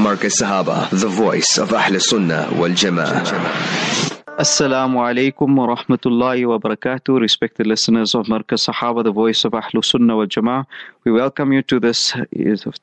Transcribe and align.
Markaz 0.00 0.40
Sahaba, 0.40 0.88
the 0.98 1.08
voice 1.08 1.58
of 1.58 1.74
Ahl 1.74 2.00
Sunnah 2.00 2.48
wal 2.54 2.70
Jama'ah. 2.70 4.09
Assalamu 4.40 5.00
alaikum 5.04 5.54
wa 5.54 5.66
rahmatullahi 5.76 6.46
wa 6.48 6.58
barakatuh. 6.58 7.20
Respected 7.20 7.66
listeners 7.66 8.14
of 8.14 8.24
Markaz 8.24 8.64
Sahaba, 8.66 9.04
the 9.04 9.12
voice 9.12 9.44
of 9.44 9.52
Ahlus 9.52 9.90
Sunnah 9.90 10.16
wal 10.16 10.26
Jama'ah. 10.26 10.64
We 11.04 11.12
welcome 11.12 11.52
you 11.52 11.60
to 11.64 11.78
this 11.78 12.12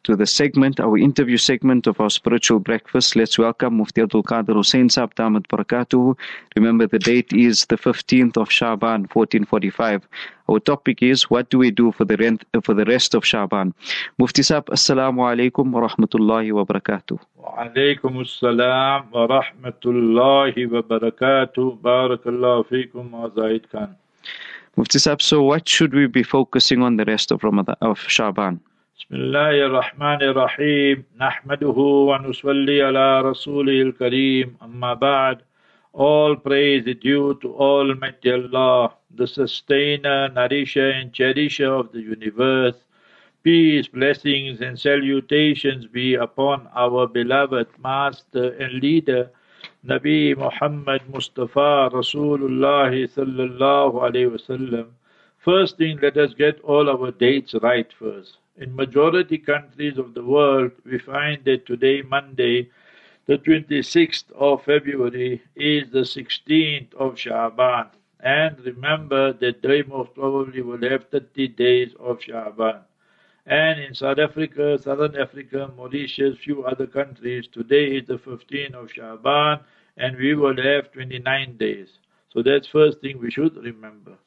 to 0.03 0.15
the 0.15 0.27
segment, 0.27 0.79
our 0.79 0.99
interview 0.99 1.37
segment 1.37 1.87
of 1.87 1.99
our 1.99 2.11
spiritual 2.11 2.59
breakfast. 2.59 3.15
Let's 3.15 3.39
welcome 3.39 3.77
Mufti 3.77 4.01
Abdul 4.01 4.21
Qadir 4.21 4.53
Hoosen 4.53 4.89
Saab 4.89 5.15
Damat 5.15 5.47
Barakatuh. 5.47 6.15
Remember 6.55 6.85
the 6.85 6.99
date 6.99 7.33
is 7.33 7.65
the 7.65 7.77
15th 7.77 8.37
of 8.37 8.51
Shaban 8.51 9.07
1445. 9.11 10.07
Our 10.49 10.59
topic 10.59 11.01
is 11.01 11.23
what 11.23 11.49
do 11.49 11.57
we 11.57 11.71
do 11.71 11.91
for 11.91 12.05
the 12.05 12.17
rent, 12.17 12.45
for 12.61 12.75
the 12.75 12.85
rest 12.85 13.15
of 13.15 13.25
Shaban? 13.25 13.73
Mufti 14.19 14.43
Saab, 14.43 14.65
Assalamu 14.65 15.25
alaikum 15.25 15.71
wa 15.71 15.87
rahmatullahi 15.89 16.51
wa 16.51 16.65
barakatuh. 16.65 17.17
وعليكم 17.47 18.19
السلام 18.21 19.01
ورحمة 19.11 19.83
الله 19.85 20.53
وبركاته 20.73 21.65
بارك 21.83 22.27
الله 22.27 22.63
فيكم 22.63 23.13
وزايد 23.13 23.65
كان 23.73 23.93
Mufti 24.77 24.99
Saab, 24.99 25.21
so 25.21 25.41
what 25.41 25.67
should 25.67 25.93
we 25.93 26.05
be 26.07 26.23
focusing 26.23 26.83
on 26.83 26.97
the 26.97 27.05
rest 27.05 27.31
of 27.31 27.43
Ramadan 27.43 27.77
of 27.81 27.99
Shaban? 28.15 28.59
بسم 28.97 29.15
الله 29.15 29.65
الرحمن 29.65 30.21
الرحيم 30.21 31.03
نحمده 31.19 31.77
ونصلي 32.09 32.81
على 32.81 33.21
رسوله 33.21 33.81
الكريم 33.81 34.57
أما 34.63 34.93
بعد 34.93 35.37
All 35.93 36.35
praise 36.35 36.85
is 36.85 36.97
due 37.01 37.39
to 37.41 37.55
Almighty 37.55 38.31
Allah, 38.31 38.91
the 39.15 39.25
sustainer, 39.25 40.29
nourisher 40.29 40.89
and 40.89 41.13
cherisher 41.13 41.73
of 41.73 41.91
the 41.93 42.01
universe. 42.01 42.75
Peace, 43.47 43.87
blessings, 43.87 44.59
and 44.59 44.77
salutations 44.77 45.85
be 45.85 46.15
upon 46.15 46.67
our 46.75 47.07
beloved 47.07 47.67
Master 47.81 48.49
and 48.59 48.83
Leader, 48.83 49.29
Nabi 49.85 50.37
Muhammad 50.37 51.03
Mustafa 51.07 51.89
Rasulullah 51.93 52.91
sallallahu 52.91 54.03
alayhi 54.03 54.35
wasallam. 54.35 54.87
First 55.37 55.77
thing, 55.77 55.97
let 56.01 56.17
us 56.17 56.33
get 56.33 56.59
all 56.59 56.89
our 56.89 57.09
dates 57.11 57.55
right 57.61 57.87
first. 57.97 58.35
In 58.57 58.75
majority 58.75 59.37
countries 59.37 59.97
of 59.97 60.13
the 60.13 60.25
world, 60.25 60.71
we 60.83 60.99
find 60.99 61.45
that 61.45 61.65
today, 61.65 62.01
Monday, 62.01 62.69
the 63.27 63.37
26th 63.37 64.29
of 64.33 64.65
February, 64.65 65.41
is 65.55 65.89
the 65.91 65.99
16th 65.99 66.93
of 66.95 67.17
Shaban. 67.17 67.85
And 68.19 68.59
remember 68.65 69.31
that 69.31 69.61
they 69.61 69.83
most 69.83 70.13
probably 70.15 70.61
will 70.61 70.81
have 70.89 71.07
30 71.11 71.47
days 71.47 71.93
of 71.97 72.21
Shaban. 72.21 72.81
And 73.47 73.79
in 73.79 73.95
South 73.95 74.19
Africa, 74.19 74.77
Southern 74.77 75.15
Africa, 75.15 75.71
Mauritius, 75.77 76.37
few 76.37 76.65
other 76.65 76.85
countries, 76.85 77.47
today 77.47 77.95
is 77.95 78.05
the 78.05 78.17
15th 78.17 78.73
of 78.73 78.91
Shaban 78.91 79.61
and 79.95 80.17
we 80.17 80.35
will 80.35 80.61
have 80.61 80.91
29 80.91 81.55
days. 81.55 81.87
So 82.33 82.43
that's 82.43 82.67
first 82.67 82.99
thing 82.99 83.19
we 83.19 83.31
should 83.31 83.55
remember. 83.55 84.17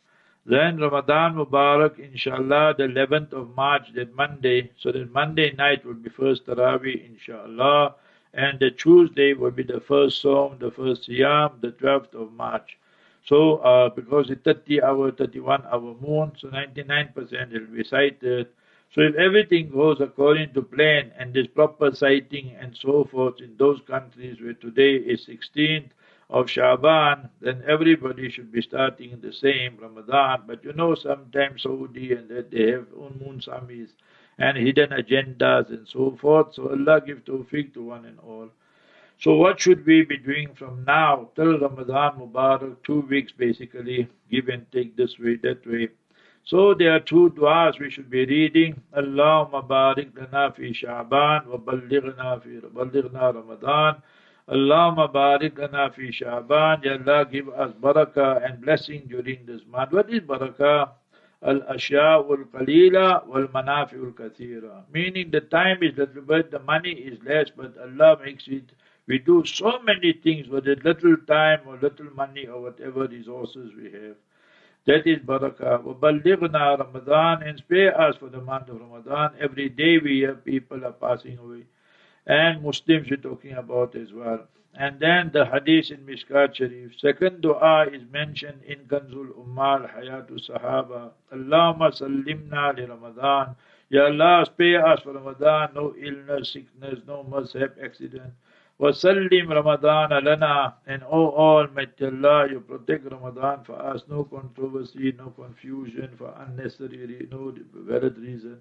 Then 0.46 0.78
Ramadan 0.78 1.34
Mubarak, 1.34 1.98
inshallah, 1.98 2.76
the 2.78 2.84
11th 2.84 3.34
of 3.34 3.54
March, 3.54 3.92
that 3.94 4.14
Monday. 4.14 4.70
So 4.78 4.90
that 4.90 5.12
Monday 5.12 5.52
night 5.52 5.84
will 5.84 6.00
be 6.00 6.08
first 6.08 6.46
Taraweeh, 6.46 7.04
inshallah. 7.10 7.96
And 8.32 8.58
the 8.58 8.70
Tuesday 8.70 9.34
will 9.34 9.50
be 9.50 9.64
the 9.64 9.80
first 9.80 10.22
Sawm, 10.24 10.58
the 10.58 10.70
first 10.70 11.06
Siyam, 11.06 11.60
the 11.60 11.72
12th 11.72 12.14
of 12.14 12.32
March. 12.32 12.78
So, 13.26 13.56
uh, 13.58 13.90
because 13.90 14.30
it's 14.30 14.42
30 14.44 14.82
hour, 14.82 15.12
31 15.12 15.64
hour 15.70 15.94
moon, 16.00 16.32
so 16.38 16.48
99% 16.48 17.52
will 17.52 17.76
be 17.76 17.84
sighted. 17.84 18.48
So 18.92 19.02
if 19.02 19.14
everything 19.14 19.70
goes 19.70 20.00
according 20.00 20.52
to 20.54 20.62
plan 20.62 21.12
and 21.16 21.32
there's 21.32 21.46
proper 21.46 21.94
sighting 21.94 22.56
and 22.60 22.76
so 22.76 23.04
forth 23.04 23.40
in 23.40 23.56
those 23.56 23.80
countries 23.86 24.40
where 24.40 24.54
today 24.54 24.96
is 24.96 25.26
16th 25.26 25.90
of 26.28 26.50
Shaban, 26.50 27.28
then 27.40 27.62
everybody 27.66 28.30
should 28.30 28.50
be 28.52 28.62
starting 28.62 29.20
the 29.20 29.32
same 29.32 29.76
Ramadan. 29.80 30.42
But 30.46 30.64
you 30.64 30.72
know, 30.72 30.94
sometimes 30.94 31.62
Saudi 31.62 32.12
and 32.12 32.28
that 32.30 32.50
they 32.50 32.70
have 32.72 32.86
own 32.96 33.20
moon 33.24 33.40
samis 33.40 33.90
and 34.38 34.56
hidden 34.56 34.90
agendas 34.90 35.68
and 35.70 35.86
so 35.86 36.16
forth. 36.20 36.54
So 36.54 36.70
Allah 36.70 37.00
give 37.00 37.24
tawfiq 37.24 37.74
to 37.74 37.82
one 37.84 38.06
and 38.06 38.18
all. 38.20 38.50
So 39.18 39.34
what 39.36 39.60
should 39.60 39.84
we 39.86 40.02
be 40.04 40.16
doing 40.18 40.54
from 40.54 40.84
now 40.84 41.30
till 41.36 41.58
Ramadan 41.58 42.18
Mubarak? 42.18 42.82
Two 42.82 43.02
weeks 43.02 43.32
basically, 43.32 44.08
give 44.30 44.48
and 44.48 44.66
take 44.72 44.96
this 44.96 45.18
way, 45.18 45.36
that 45.36 45.64
way. 45.66 45.90
So 46.44 46.74
there 46.74 46.92
are 46.92 47.00
two 47.00 47.30
du'as 47.30 47.78
we 47.78 47.90
should 47.90 48.10
be 48.10 48.26
reading. 48.26 48.80
Allahumma 48.96 49.66
barik 49.66 50.16
lana 50.16 50.52
fi 50.52 50.72
Sha'ban 50.72 51.46
wa 51.46 51.56
ballighna 51.58 52.42
fi 52.42 52.60
ballighna 52.68 53.34
Ramadan. 53.34 54.02
Allahumma 54.48 55.12
barik 55.12 55.58
lana 55.58 55.90
fi 55.92 56.10
Sha'ban. 56.10 56.84
Ya 56.84 56.94
Allah 56.94 57.24
give 57.30 57.48
us 57.50 57.72
barakah 57.80 58.44
and 58.44 58.60
blessing 58.60 59.02
during 59.08 59.46
this 59.46 59.60
month. 59.70 59.92
What 59.92 60.12
is 60.12 60.20
barakah? 60.20 60.90
Al-ashya 61.42 62.26
wal-qalila 62.26 63.26
wal-manafi 63.26 64.00
wal-kathira. 64.00 64.82
Meaning 64.92 65.30
the 65.30 65.40
time 65.40 65.82
is 65.82 65.96
little 65.96 66.22
bit, 66.22 66.50
the 66.50 66.58
money 66.58 66.92
is 66.92 67.18
less, 67.24 67.48
but 67.56 67.74
Allah 67.78 68.18
makes 68.22 68.44
it 68.48 68.72
we 69.10 69.18
do 69.18 69.44
so 69.44 69.80
many 69.82 70.12
things 70.12 70.46
with 70.46 70.68
a 70.68 70.76
little 70.84 71.16
time 71.26 71.60
or 71.66 71.76
little 71.78 72.10
money 72.14 72.46
or 72.46 72.60
whatever 72.62 73.08
resources 73.08 73.72
we 73.76 73.90
have. 73.90 74.14
That 74.89 75.07
is 75.07 75.19
barakah. 75.19 75.83
وَبَلِّغْنَا 75.83 76.79
Ramadan 76.79 77.43
and 77.43 77.57
spare 77.57 77.99
us 77.99 78.15
for 78.17 78.29
the 78.29 78.41
month 78.41 78.69
of 78.69 78.79
Ramadan. 78.79 79.31
Every 79.39 79.69
day 79.69 79.97
we 79.97 80.19
hear 80.19 80.35
people 80.35 80.85
are 80.85 80.91
passing 80.93 81.39
away. 81.39 81.65
And 82.27 82.61
Muslims 82.61 83.09
we're 83.09 83.17
talking 83.17 83.53
about 83.53 83.95
as 83.95 84.13
well. 84.13 84.47
And 84.77 84.99
then 84.99 85.31
the 85.33 85.45
hadith 85.45 85.89
in 85.89 86.05
Mishkat 86.05 86.55
Sharif. 86.55 86.99
Second 86.99 87.41
dua 87.41 87.87
is 87.91 88.03
mentioned 88.11 88.61
in 88.67 88.79
Kanzul 88.85 89.29
Ummal 89.33 89.89
Hayatu 89.89 90.37
Sahaba. 90.49 91.11
Allahumma 91.33 91.91
sallimna 91.91 92.75
li 92.75 92.83
Ramadan. 92.83 93.55
Ya 93.89 94.05
Allah, 94.05 94.45
spare 94.45 94.85
us 94.85 94.99
for 95.01 95.13
Ramadan. 95.13 95.69
No 95.75 95.95
illness, 95.97 96.51
sickness, 96.51 96.99
no 97.07 97.23
mishap, 97.23 97.75
accident. 97.81 98.33
وسلم 98.79 99.51
رمضان 99.51 100.13
لنا 100.23 100.73
and 100.87 101.01
O 101.03 101.31
Almighty 101.31 102.05
Allah 102.05 102.47
you 102.51 102.59
protect 102.59 103.09
Ramadan 103.11 103.63
for 103.63 103.75
us 103.81 104.03
no 104.09 104.25
controversy 104.25 105.13
no 105.17 105.29
confusion 105.29 106.09
for 106.17 106.33
unnecessary 106.45 107.27
no 107.31 107.53
valid 107.73 108.17
reason 108.17 108.57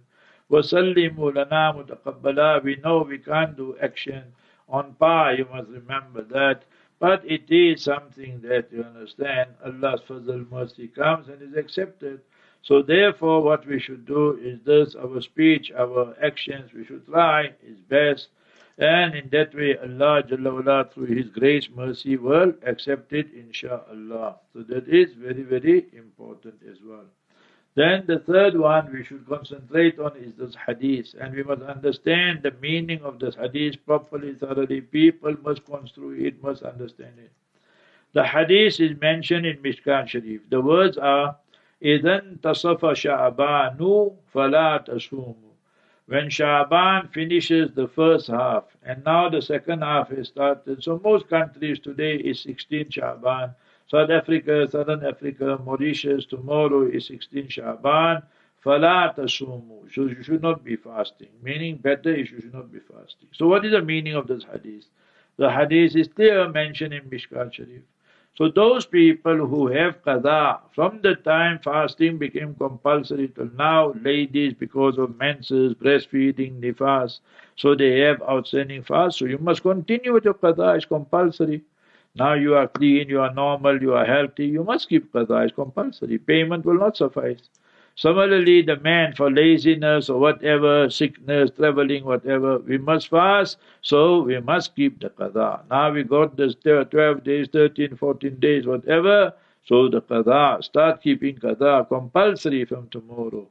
وسلم 0.51 1.31
لنا 1.31 1.73
متقبلا 1.73 2.63
we 2.63 2.77
know 2.77 3.03
we 3.03 3.19
can't 3.19 3.57
do 3.57 3.77
action 3.83 4.23
on 4.69 4.95
par 4.95 5.35
you 5.35 5.47
must 5.53 5.69
remember 5.71 6.23
that 6.23 6.63
but 7.01 7.21
it 7.25 7.51
is 7.51 7.83
something 7.83 8.41
that 8.43 8.71
you 8.73 8.83
understand 8.85 9.51
Allah's 9.65 10.01
fazl 10.09 10.49
mercy 10.49 10.87
comes 10.89 11.27
and 11.29 11.43
is 11.43 11.57
accepted 11.57 12.21
so 12.63 12.83
therefore 12.83 13.43
what 13.43 13.67
we 13.67 13.81
should 13.81 14.07
do 14.07 14.39
is 14.41 14.61
this 14.65 14.95
our 14.95 15.21
speech 15.21 15.73
our 15.77 16.15
actions 16.23 16.73
we 16.73 16.85
should 16.85 17.05
try 17.07 17.51
is 17.67 17.81
best 17.89 18.29
And 18.80 19.14
in 19.14 19.30
that 19.32 19.54
way, 19.54 19.78
Allah 19.78 20.24
Jalla 20.24 20.90
through 20.90 21.08
His 21.08 21.30
grace, 21.30 21.68
mercy 21.76 22.16
will 22.16 22.54
accept 22.66 23.12
it, 23.12 23.28
insha'Allah. 23.36 24.36
So 24.54 24.64
that 24.64 24.88
is 24.88 25.14
very, 25.16 25.44
very 25.44 25.88
important 25.92 26.56
as 26.70 26.78
well. 26.82 27.04
Then 27.76 28.06
the 28.08 28.20
third 28.20 28.58
one 28.58 28.92
we 28.94 29.04
should 29.04 29.28
concentrate 29.28 30.00
on 30.00 30.16
is 30.16 30.34
this 30.36 30.56
hadith, 30.66 31.14
and 31.20 31.36
we 31.36 31.44
must 31.44 31.62
understand 31.62 32.42
the 32.42 32.54
meaning 32.62 33.02
of 33.02 33.20
this 33.20 33.36
hadith 33.36 33.86
properly, 33.86 34.34
thoroughly. 34.34 34.80
People 34.80 35.36
must 35.44 35.66
construe 35.66 36.14
it, 36.14 36.42
must 36.42 36.64
understand 36.64 37.20
it. 37.20 37.32
The 38.14 38.24
hadith 38.24 38.80
is 38.80 39.00
mentioned 39.00 39.46
in 39.46 39.58
Mishkat 39.58 40.08
Sharif. 40.08 40.50
The 40.50 40.62
words 40.62 40.98
are, 40.98 41.36
إِذَنْ 41.84 42.40
تَصَفَ 42.40 42.80
شَعْبَانُ 42.80 44.16
فَلَا 44.34 44.88
تَصُومُ 44.88 45.36
when 46.10 46.28
Shaban 46.32 47.08
finishes 47.10 47.72
the 47.76 47.88
first 47.88 48.28
half, 48.28 48.64
and 48.82 49.04
now 49.06 49.30
the 49.30 49.44
second 49.44 49.84
half 49.84 50.10
has 50.10 50.30
started. 50.30 50.82
So 50.84 51.00
most 51.04 51.30
countries 51.30 51.78
today 51.78 52.16
is 52.16 52.42
16 52.42 52.90
Shaban. 52.90 53.54
South 53.88 54.10
Africa, 54.10 54.68
Southern 54.68 55.06
Africa, 55.06 55.60
Mauritius, 55.64 56.26
tomorrow 56.26 56.88
is 56.88 57.06
16 57.06 57.50
Shaban. 57.50 58.24
Fala 58.64 59.14
tasumu. 59.16 59.94
So 59.94 60.08
you 60.08 60.24
should 60.24 60.42
not 60.42 60.64
be 60.64 60.78
fasting. 60.78 61.30
Meaning 61.44 61.78
better 61.78 62.16
you 62.16 62.26
should 62.26 62.54
not 62.54 62.72
be 62.74 62.80
fasting. 62.80 63.30
So 63.32 63.48
what 63.48 63.64
is 63.64 63.72
the 63.72 63.84
meaning 63.84 64.16
of 64.16 64.26
this 64.26 64.44
hadith? 64.52 64.88
The 65.38 65.52
hadith 65.52 65.96
is 65.96 66.08
clear 66.08 66.50
mentioned 66.50 66.94
in 66.96 67.04
Mishkat 67.04 67.54
Sharif. 67.54 67.84
So 68.40 68.50
those 68.50 68.88
people 68.88 69.46
who 69.46 69.68
have 69.68 70.02
qada, 70.02 70.62
from 70.74 71.00
the 71.04 71.14
time 71.16 71.60
fasting 71.60 72.18
became 72.18 72.56
compulsory 72.56 73.28
till 73.28 73.52
now, 73.56 73.94
ladies 74.02 74.56
because 74.56 74.98
of 74.98 75.16
menses, 75.20 75.76
breastfeeding, 75.76 76.60
nifas, 76.60 77.20
so 77.56 77.76
they 77.76 78.00
have 78.00 78.20
outstanding 78.24 78.82
fast. 78.82 79.20
So 79.20 79.26
you 79.26 79.38
must 79.38 79.62
continue 79.62 80.12
with 80.14 80.26
your 80.26 80.34
qada, 80.34 80.76
it's 80.78 80.86
compulsory. 80.86 81.62
Now 82.16 82.34
you 82.34 82.56
are 82.56 82.68
clean, 82.68 83.10
you 83.10 83.22
are 83.22 83.32
normal, 83.34 83.80
you 83.80 83.94
are 83.94 84.06
healthy, 84.06 84.48
you 84.48 84.64
must 84.64 84.90
keep 84.90 85.14
qada, 85.14 85.44
it's 85.46 85.54
compulsory. 85.54 86.18
Payment 86.18 86.66
will 86.66 86.80
not 86.80 86.98
suffice. 86.98 87.42
Similarly, 88.00 88.62
the 88.62 88.78
man 88.78 89.14
for 89.14 89.30
laziness 89.30 90.10
or 90.10 90.20
whatever, 90.22 90.90
sickness, 90.90 91.52
traveling, 91.52 92.06
whatever, 92.06 92.60
we 92.60 92.78
must 92.78 93.10
fast, 93.10 93.58
so 93.82 94.22
we 94.22 94.40
must 94.40 94.74
keep 94.74 95.02
the 95.02 95.10
qada. 95.10 95.64
Now 95.70 95.92
we 95.92 96.04
got 96.04 96.38
this 96.38 96.56
12 96.64 97.26
days, 97.26 97.50
13, 97.52 97.98
14 97.98 98.40
days, 98.40 98.66
whatever, 98.66 99.34
so 99.66 99.90
the 99.90 100.02
qada, 100.02 100.64
start 100.64 101.02
keeping 101.02 101.36
qada 101.40 101.90
compulsory 101.90 102.64
from 102.64 102.88
tomorrow. 102.88 103.46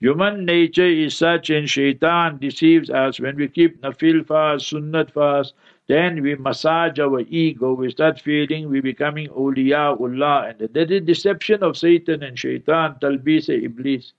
Human 0.00 0.44
nature 0.44 0.86
is 0.86 1.16
such 1.16 1.50
and 1.50 1.70
shaitan 1.70 2.38
deceives 2.38 2.90
us 2.90 3.20
when 3.20 3.36
we 3.36 3.48
keep 3.48 3.80
nafil 3.80 4.26
fast, 4.26 4.72
sunnat 4.72 5.10
fast, 5.12 5.54
then 5.86 6.20
we 6.22 6.34
massage 6.34 6.98
our 6.98 7.20
ego, 7.20 7.74
we 7.74 7.90
start 7.90 8.20
feeling 8.20 8.68
we 8.68 8.80
becoming 8.80 9.28
awliyaullah, 9.28 10.50
and 10.50 10.74
that 10.74 10.90
is 10.90 11.02
deception 11.02 11.62
of 11.62 11.76
Satan 11.76 12.22
and 12.22 12.38
shaitan, 12.38 12.96
talbis 13.00 13.48
iblis. 13.48 14.12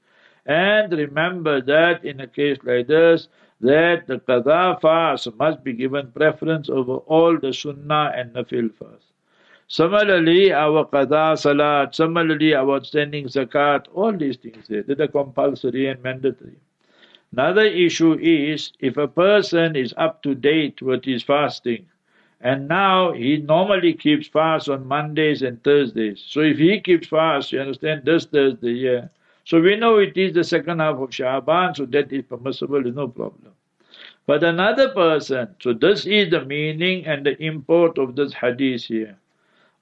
And 0.46 0.94
remember 0.94 1.60
that 1.62 2.06
in 2.06 2.20
a 2.20 2.28
case 2.28 2.58
like 2.64 2.88
this, 2.88 3.28
that 3.62 4.08
the 4.08 4.20
qadha 4.20 4.80
fast 4.80 5.34
must 5.36 5.64
be 5.64 5.74
given 5.74 6.12
preference 6.12 6.70
over 6.70 6.98
all 6.98 7.38
the 7.38 7.52
sunnah 7.52 8.14
and 8.16 8.34
nafil 8.34 8.74
fast. 8.74 9.15
Similarly, 9.68 10.54
our 10.54 10.86
qadha 10.86 11.38
salat, 11.38 11.96
similarly, 11.96 12.54
our 12.54 12.84
standing 12.84 13.26
zakat, 13.26 13.88
all 13.94 14.14
these 14.14 14.38
things, 14.38 14.70
eh, 14.70 14.84
they 14.86 15.04
are 15.04 15.08
compulsory 15.08 15.88
and 15.88 16.04
mandatory. 16.04 16.58
Another 17.32 17.66
issue 17.66 18.14
is 18.22 18.72
if 18.80 18.96
a 18.98 19.08
person 19.08 19.76
is 19.76 19.94
up 19.98 20.22
to 20.22 20.36
date 20.36 20.82
with 20.84 21.04
his 21.04 21.24
fasting, 21.24 21.88
and 22.42 22.68
now 22.68 23.12
he 23.12 23.38
normally 23.38 23.94
keeps 23.94 24.28
fast 24.28 24.70
on 24.70 24.88
Mondays 24.88 25.42
and 25.42 25.64
Thursdays. 25.64 26.24
So 26.28 26.42
if 26.42 26.60
he 26.60 26.80
keeps 26.80 27.08
fast, 27.08 27.52
you 27.52 27.60
understand, 27.60 28.06
this 28.06 28.26
Thursday, 28.26 28.74
yeah. 28.74 29.08
So 29.46 29.60
we 29.60 29.76
know 29.76 29.98
it 29.98 30.16
is 30.16 30.34
the 30.34 30.44
second 30.44 30.80
half 30.80 30.98
of 30.98 31.14
Shaban, 31.14 31.74
so 31.76 31.86
that 31.88 32.14
is 32.14 32.24
permissible, 32.24 32.86
is 32.86 32.96
no 32.96 33.08
problem. 33.08 33.54
But 34.28 34.44
another 34.44 34.90
person, 34.90 35.56
so 35.60 35.74
this 35.74 36.06
is 36.06 36.30
the 36.30 36.46
meaning 36.46 37.06
and 37.06 37.26
the 37.26 37.42
import 37.42 37.98
of 37.98 38.16
this 38.16 38.34
hadith 38.34 38.84
here. 38.84 39.18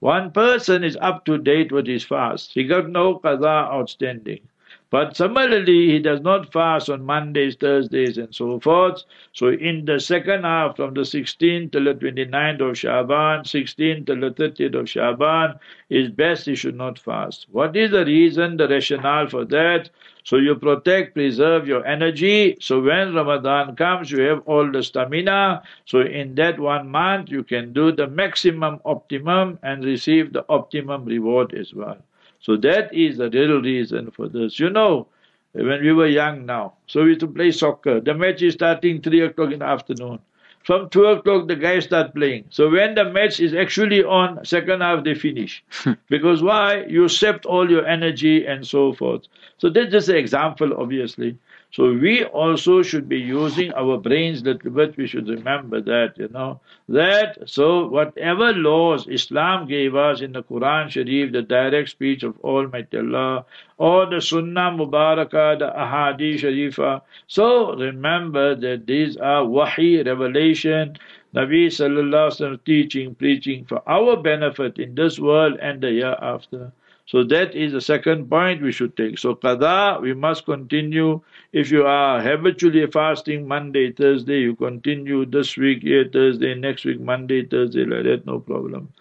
One 0.03 0.31
person 0.31 0.83
is 0.83 0.97
up 0.99 1.23
to 1.27 1.37
date 1.37 1.71
with 1.71 1.87
his 1.87 2.03
fast. 2.03 2.51
He 2.53 2.65
got 2.65 2.89
no 2.89 3.19
qada 3.19 3.71
outstanding. 3.71 4.41
But 4.89 5.15
similarly, 5.15 5.91
he 5.91 5.99
does 5.99 6.19
not 6.19 6.51
fast 6.51 6.89
on 6.89 7.05
Mondays, 7.05 7.55
Thursdays, 7.55 8.17
and 8.17 8.35
so 8.35 8.59
forth. 8.59 9.05
So 9.31 9.47
in 9.47 9.85
the 9.85 10.01
second 10.01 10.43
half, 10.43 10.75
from 10.75 10.93
the 10.93 11.05
16th 11.05 11.71
till 11.71 11.85
the 11.85 11.93
29th 11.93 12.69
of 12.69 12.77
Shaban, 12.77 13.45
16th 13.45 14.05
till 14.05 14.19
the 14.19 14.31
30th 14.31 14.75
of 14.75 14.89
Shaban, 14.89 15.57
is 15.89 16.09
best 16.09 16.47
he 16.47 16.55
should 16.55 16.75
not 16.75 16.99
fast. 16.99 17.47
What 17.49 17.73
is 17.77 17.91
the 17.91 18.03
reason, 18.03 18.57
the 18.57 18.67
rationale 18.67 19.29
for 19.29 19.45
that? 19.45 19.89
So 20.23 20.37
you 20.37 20.55
protect, 20.55 21.15
preserve 21.15 21.67
your 21.67 21.85
energy. 21.85 22.57
So 22.61 22.81
when 22.81 23.13
Ramadan 23.13 23.75
comes, 23.75 24.09
you 24.09 24.21
have 24.21 24.41
all 24.45 24.71
the 24.71 24.81
stamina. 24.81 25.63
So 25.85 25.99
in 25.99 26.35
that 26.35 26.59
one 26.59 26.89
month, 26.89 27.29
you 27.29 27.43
can 27.43 27.73
do 27.73 27.91
the 27.91 28.07
maximum 28.07 28.79
optimum 28.85 29.59
and 29.63 29.83
receive 29.83 30.31
the 30.31 30.45
optimum 30.47 31.05
reward 31.05 31.53
as 31.53 31.73
well. 31.73 31.97
So 32.39 32.57
that 32.57 32.93
is 32.93 33.17
the 33.17 33.29
real 33.29 33.61
reason 33.61 34.11
for 34.11 34.29
this. 34.29 34.59
You 34.59 34.69
know, 34.69 35.07
when 35.53 35.81
we 35.81 35.93
were 35.93 36.07
young 36.07 36.45
now, 36.45 36.73
so 36.87 37.03
we 37.03 37.09
used 37.09 37.21
to 37.21 37.27
play 37.27 37.51
soccer. 37.51 37.99
The 37.99 38.13
match 38.13 38.41
is 38.41 38.53
starting 38.53 39.01
3 39.01 39.21
o'clock 39.21 39.51
in 39.51 39.59
the 39.59 39.65
afternoon. 39.65 40.19
From 40.63 40.89
2 40.89 41.05
o'clock, 41.05 41.47
the 41.47 41.57
guys 41.57 41.83
start 41.83 42.15
playing. 42.15 42.45
So 42.49 42.69
when 42.69 42.95
the 42.95 43.03
match 43.05 43.39
is 43.41 43.53
actually 43.53 44.03
on, 44.03 44.45
second 44.45 44.81
half, 44.81 45.03
they 45.03 45.13
finish. 45.13 45.63
Hmm. 45.71 45.93
because 46.09 46.41
why? 46.41 46.85
You 46.85 47.09
sapped 47.09 47.45
all 47.45 47.69
your 47.69 47.85
energy 47.85 48.45
and 48.45 48.65
so 48.65 48.93
forth. 48.93 49.23
So 49.57 49.69
that's 49.69 49.91
just 49.91 50.09
an 50.09 50.15
example, 50.15 50.73
obviously. 50.77 51.37
So 51.73 51.91
we 51.91 52.23
also 52.23 52.83
should 52.83 53.09
be 53.09 53.19
using 53.19 53.73
our 53.73 53.97
brains 53.97 54.41
a 54.41 54.45
little 54.45 54.69
bit. 54.69 54.95
We 54.95 55.07
should 55.07 55.27
remember 55.27 55.81
that, 55.81 56.19
you 56.19 56.27
know, 56.27 56.59
that 56.87 57.49
so 57.49 57.87
whatever 57.87 58.53
laws 58.53 59.07
Islam 59.07 59.67
gave 59.67 59.95
us 59.95 60.21
in 60.21 60.33
the 60.33 60.43
Quran 60.43 60.91
Sharif, 60.91 61.31
the 61.31 61.41
direct 61.41 61.89
speech 61.89 62.21
of 62.21 62.39
Almighty 62.41 62.99
Allah, 62.99 63.45
or 63.79 64.05
the 64.05 64.21
Sunnah 64.21 64.69
Mubarakah, 64.77 65.57
the 65.57 65.73
Ahadi 65.75 66.35
Sharifa. 66.35 67.01
So 67.25 67.75
remember 67.75 68.53
that 68.53 68.85
these 68.85 69.17
are 69.17 69.43
wahi, 69.43 70.03
revelation, 70.03 70.95
Nabi 71.33 71.65
Sallallahu 71.73 72.29
Alaihi 72.29 72.37
Wasallam 72.37 72.63
teaching, 72.65 73.15
preaching 73.15 73.65
for 73.65 73.81
our 73.89 74.15
benefit 74.15 74.77
in 74.77 74.93
this 74.93 75.17
world 75.17 75.57
and 75.59 75.81
the 75.81 75.91
year 75.91 76.15
after. 76.21 76.71
So 77.13 77.23
that 77.25 77.53
is 77.53 77.73
the 77.73 77.79
second 77.79 78.27
point 78.27 78.63
we 78.63 78.71
should 78.71 78.97
take. 78.97 79.19
So 79.19 79.35
qada, 79.35 80.01
we 80.01 80.15
must 80.15 80.45
continue. 80.45 81.21
If 81.51 81.69
you 81.69 81.85
are 81.85 82.19
habitually 82.19 82.87
fasting 82.87 83.47
Monday, 83.47 83.91
Thursday, 83.91 84.39
you 84.39 84.55
continue 84.55 85.23
this 85.27 85.55
week, 85.55 85.83
here 85.83 86.09
Thursday, 86.11 86.55
next 86.55 86.85
week, 86.85 86.99
Monday, 86.99 87.45
Thursday, 87.45 87.85
like 87.85 88.05
that, 88.05 88.25
no 88.25 88.39
problem. 88.39 88.91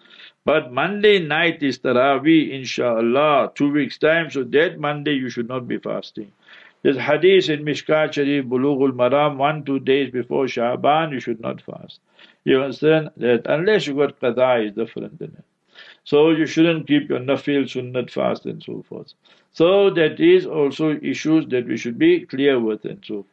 But 0.45 0.71
Monday 0.71 1.17
night 1.25 1.63
is 1.63 1.79
Taraweeh, 1.79 2.51
inshallah, 2.51 3.53
two 3.55 3.71
weeks' 3.71 3.97
time, 3.97 4.29
so 4.29 4.43
that 4.43 4.77
Monday 4.77 5.13
you 5.13 5.31
should 5.31 5.47
not 5.47 5.67
be 5.67 5.79
fasting. 5.79 6.31
There's 6.83 6.97
hadith 6.97 7.49
in 7.49 7.65
Mishkat 7.65 8.13
Sharif, 8.13 8.45
Bulughul 8.45 8.91
Maram, 8.91 9.37
one, 9.37 9.63
two 9.63 9.79
days 9.79 10.11
before 10.11 10.45
Shaban, 10.45 11.13
you 11.13 11.19
should 11.19 11.41
not 11.41 11.63
fast. 11.63 11.99
You 12.43 12.61
understand 12.61 13.09
that 13.17 13.47
unless 13.47 13.87
you 13.87 13.95
got 13.95 14.19
qada, 14.19 14.67
is 14.67 14.73
different 14.73 15.17
than 15.17 15.29
it. 15.39 15.45
So 16.03 16.31
you 16.31 16.45
shouldn't 16.45 16.87
keep 16.87 17.09
your 17.09 17.19
nafil, 17.19 17.63
sunnat 17.63 18.09
fast 18.09 18.45
and 18.45 18.61
so 18.61 18.81
forth. 18.81 19.13
So 19.51 19.89
that 19.91 20.19
is 20.19 20.45
also 20.45 20.99
issues 21.01 21.45
that 21.47 21.67
we 21.67 21.77
should 21.77 21.97
be 21.97 22.25
clear 22.25 22.59
with 22.59 22.85
and 22.85 23.03
so 23.05 23.23
forth. 23.23 23.27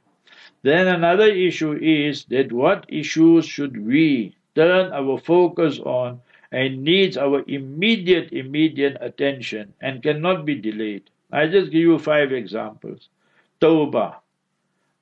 Then 0.62 0.88
another 0.88 1.28
issue 1.28 1.72
is 1.72 2.24
that 2.26 2.52
what 2.52 2.84
issues 2.88 3.46
should 3.46 3.86
we 3.86 4.36
turn 4.54 4.92
our 4.92 5.18
focus 5.18 5.78
on 5.78 6.20
and 6.52 6.84
needs 6.84 7.16
our 7.16 7.42
immediate, 7.46 8.32
immediate 8.32 8.96
attention 9.00 9.72
and 9.80 10.02
cannot 10.02 10.44
be 10.44 10.54
delayed. 10.56 11.10
I 11.32 11.46
just 11.46 11.70
give 11.70 11.82
you 11.82 11.98
five 11.98 12.32
examples. 12.32 13.08
Tawbah 13.60 14.16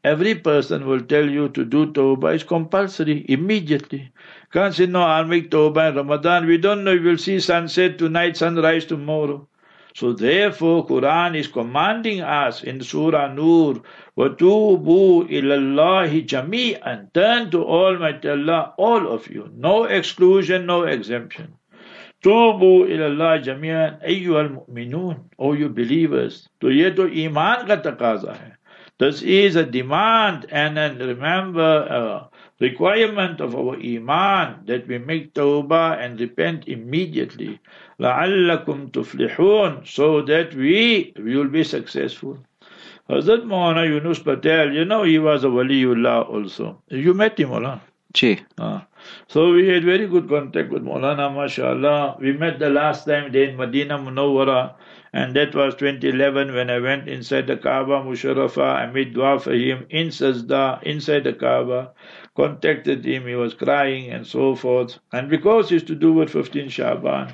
Every 0.08 0.36
person 0.36 0.86
will 0.86 1.02
tell 1.02 1.30
you 1.30 1.48
to 1.50 1.64
do 1.64 1.86
tawbah 1.94 2.36
is 2.36 2.44
compulsory 2.44 3.26
immediately. 3.30 4.12
Can't 4.52 4.74
say, 4.74 4.86
no, 4.86 5.02
I'll 5.02 5.24
make 5.26 5.50
tawbah 5.50 5.90
in 5.90 5.96
Ramadan. 5.96 6.46
We 6.46 6.58
don't 6.58 6.84
know, 6.84 6.92
we 6.92 7.00
will 7.00 7.18
see 7.18 7.40
sunset 7.40 7.98
tonight, 7.98 8.36
sunrise 8.36 8.86
tomorrow. 8.86 9.48
So 9.96 10.12
therefore, 10.12 10.86
Quran 10.88 11.38
is 11.38 11.48
commanding 11.48 12.22
us 12.22 12.64
in 12.64 12.82
Surah 12.82 13.34
Nur, 13.34 13.82
وَتُوبُوا 14.18 15.30
إِلَى 15.30 15.56
اللَّهِ 15.62 16.26
جَمِيعًا 16.26 17.14
Turn 17.14 17.52
to 17.52 17.64
Almighty 17.64 18.30
Allah, 18.30 18.74
all 18.78 19.08
of 19.08 19.30
you. 19.30 19.50
No 19.56 19.84
exclusion, 19.86 20.66
no 20.66 20.84
exemption. 20.84 21.54
توبوا 22.24 22.86
إلى 22.86 23.08
الله 23.08 23.36
جميعا 23.36 24.00
أيها 24.04 24.42
المؤمنون 24.42 25.30
O 25.40 25.54
you 25.54 25.70
believers 25.70 26.48
तो 26.62 26.72
ये 26.72 26.92
तो 26.92 27.08
ईमान 27.08 27.66
का 27.68 27.76
तकाजा 27.76 28.34
है 28.34 28.57
This 29.00 29.22
is 29.22 29.56
a 29.56 29.66
demand 29.66 30.46
and 30.50 30.78
then 30.78 30.98
remember 30.98 31.88
uh, 31.90 32.28
requirement 32.60 33.42
of 33.42 33.56
our 33.56 33.76
iman 33.76 34.64
that 34.66 34.88
we 34.88 34.98
make 34.98 35.34
tawbah 35.34 35.98
and 36.00 36.20
repent 36.20 36.68
immediately 36.68 37.60
لعلكم 38.00 38.92
تفلحون 38.92 39.86
so 39.88 40.22
that 40.22 40.54
we 40.54 41.14
will 41.18 41.48
be 41.48 41.64
successful 41.64 42.38
Hazrat 43.10 43.44
Maulana 43.44 43.86
Yunus 43.88 44.20
Patel 44.20 44.72
you 44.72 44.86
know 44.86 45.04
he 45.04 45.20
was 45.20 45.44
a 45.44 45.48
waliullah 45.48 46.30
also 46.30 46.82
you 46.90 47.14
met 47.14 47.40
him 47.40 47.50
Maulana 47.50 47.82
Ji. 48.14 48.40
Ah. 48.60 48.86
So 49.28 49.54
we 49.54 49.68
had 49.68 49.84
very 49.84 50.08
good 50.08 50.30
contact 50.30 50.70
with 50.70 50.84
Maulana, 50.84 51.34
mashallah. 51.34 52.18
We 52.20 52.34
met 52.34 52.60
the 52.60 52.70
last 52.70 53.06
time 53.06 53.32
there 53.32 53.50
in 53.50 53.58
Medina 53.58 53.98
Munawwara, 53.98 54.76
and 55.13 55.35
that 55.37 55.55
was 55.55 55.75
2011 55.77 56.55
when 56.55 56.71
I 56.71 56.79
went 56.79 57.09
inside 57.09 57.47
the 57.47 57.57
Kaaba 57.57 58.03
Musharrafa. 58.03 58.63
I 58.63 58.87
made 58.87 59.15
dua 59.15 59.39
for 59.39 59.53
him 59.53 59.87
in 59.91 60.09
Sajda, 60.09 60.83
inside 60.83 61.25
the 61.25 61.33
Kaaba 61.33 61.93
contacted 62.39 63.05
him, 63.05 63.27
he 63.27 63.35
was 63.35 63.53
crying 63.55 64.11
and 64.11 64.25
so 64.25 64.55
forth. 64.55 64.99
And 65.13 65.29
because 65.29 65.73
it's 65.73 65.85
to 65.87 65.97
do 65.97 66.13
with 66.13 66.31
15 66.31 66.69
Shaban, 66.69 67.33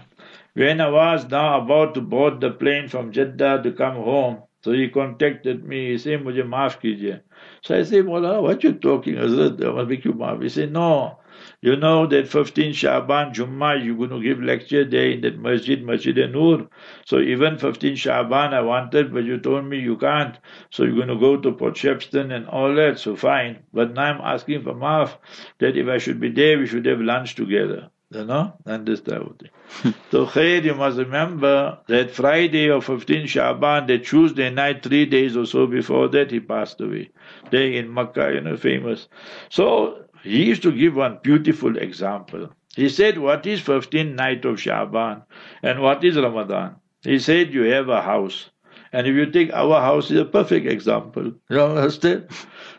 when 0.55 0.81
I 0.81 0.89
was 0.89 1.29
now 1.29 1.61
about 1.61 1.93
to 1.95 2.01
board 2.01 2.41
the 2.41 2.51
plane 2.51 2.89
from 2.89 3.13
Jeddah 3.13 3.63
to 3.65 3.73
come 3.73 3.97
home, 3.97 4.39
so 4.63 4.73
he 4.73 4.89
contacted 4.89 5.63
me, 5.63 5.91
he 5.91 5.99
said, 5.99 6.21
Mujhe 6.21 6.43
maaf 6.43 6.81
kijiye. 6.81 7.21
So 7.63 7.77
I 7.77 7.83
said, 7.83 8.07
Mullah, 8.07 8.41
what 8.41 8.65
you 8.65 8.73
talking, 8.73 9.17
Hazrat? 9.17 9.63
I 9.63 9.73
must 9.73 9.91
make 9.91 10.07
you 10.07 10.15
maaf. 10.15 10.43
He 10.43 10.49
said, 10.49 10.73
no, 10.73 11.19
you 11.65 11.77
know 11.77 12.07
that 12.07 12.29
15 12.29 12.75
Shaban, 12.75 13.33
Jummah, 13.33 13.83
you're 13.83 13.97
going 13.97 14.11
to 14.11 14.23
give 14.23 14.39
lecture 14.43 14.85
there 14.85 15.11
in 15.13 15.23
that 15.23 15.39
masjid, 15.39 15.83
Masjid 15.83 16.19
and 16.19 16.35
Nur. 16.35 16.69
So 17.07 17.21
even 17.21 17.57
15 17.57 17.97
Shaban 17.97 18.53
I 18.53 18.61
wanted, 18.61 19.15
but 19.15 19.25
you 19.25 19.39
told 19.39 19.65
me 19.65 19.79
you 19.79 19.97
can't. 19.97 20.37
So 20.71 20.83
you're 20.83 20.95
going 20.95 21.09
to 21.09 21.17
go 21.17 21.39
to 21.39 21.53
Port 21.53 21.73
Shepstone 21.75 22.35
and 22.35 22.47
all 22.49 22.75
that. 22.75 22.99
So 22.99 23.17
fine. 23.17 23.61
But 23.73 23.95
now 23.95 24.03
I'm 24.03 24.21
asking 24.21 24.65
for 24.65 24.75
maaf 24.75 25.17
that 25.61 25.79
if 25.79 25.89
I 25.89 25.97
should 25.97 26.21
be 26.21 26.31
there, 26.31 26.59
we 26.59 26.67
should 26.67 26.85
have 26.85 27.01
lunch 27.01 27.35
together. 27.35 27.89
You 28.11 28.27
know, 28.27 28.53
and 28.67 28.87
this 28.87 29.01
type 29.01 29.23
of 29.23 29.39
thing. 29.39 29.95
so 30.11 30.27
Khair, 30.27 30.63
you 30.63 30.75
must 30.75 30.99
remember 30.99 31.79
that 31.89 32.11
Friday 32.11 32.69
of 32.71 32.85
15 32.85 33.27
Shaban, 33.27 33.87
the 33.87 33.99
Tuesday 33.99 34.51
night, 34.51 34.83
three 34.83 35.07
days 35.07 35.35
or 35.35 35.47
so 35.47 35.67
before 35.67 36.09
that, 36.09 36.31
he 36.31 36.41
passed 36.41 36.81
away. 36.83 37.11
Day 37.51 37.77
in 37.79 37.93
Makkah, 37.93 38.33
you 38.35 38.43
know, 38.43 38.57
famous. 38.59 39.09
So 39.49 40.04
he 40.25 40.45
used 40.45 40.63
to 40.63 40.73
give 40.73 40.97
one 40.97 41.19
beautiful 41.23 41.77
example. 41.77 42.49
He 42.75 42.89
said, 42.89 43.19
What 43.19 43.47
is 43.47 43.61
15th 43.61 44.15
night 44.15 44.45
of 44.45 44.61
Shaban 44.61 45.23
and 45.63 45.81
what 45.81 46.03
is 46.03 46.17
Ramadan? 46.17 46.77
He 47.03 47.19
said, 47.19 47.53
You 47.53 47.63
have 47.65 47.89
a 47.91 48.01
house. 48.01 48.51
And 48.93 49.07
if 49.07 49.15
you 49.15 49.27
take 49.27 49.53
our 49.53 49.81
house 49.81 50.11
is 50.11 50.19
a 50.19 50.25
perfect 50.25 50.67
example. 50.67 51.33
You 51.51 51.61
understand? 51.61 52.29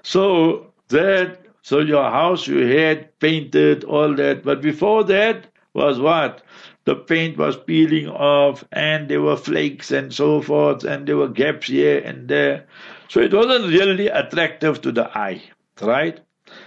So 0.01 0.73
that 0.89 1.45
so 1.61 1.79
your 1.79 2.09
house 2.09 2.47
you 2.47 2.65
had 2.65 3.17
painted, 3.19 3.83
all 3.83 4.13
that. 4.15 4.43
But 4.43 4.61
before 4.61 5.03
that 5.05 5.47
was 5.73 5.99
what? 5.99 6.41
The 6.85 6.95
paint 6.95 7.37
was 7.37 7.57
peeling 7.57 8.07
off 8.07 8.63
and 8.71 9.09
there 9.09 9.21
were 9.21 9.37
flakes 9.37 9.91
and 9.91 10.13
so 10.13 10.41
forth 10.41 10.83
and 10.83 11.07
there 11.07 11.17
were 11.17 11.27
gaps 11.29 11.67
here 11.67 11.99
and 11.99 12.27
there. 12.27 12.65
So 13.09 13.19
it 13.19 13.33
wasn't 13.33 13.73
really 13.73 14.07
attractive 14.07 14.81
to 14.81 14.91
the 14.91 15.15
eye, 15.17 15.41
right? 15.81 16.19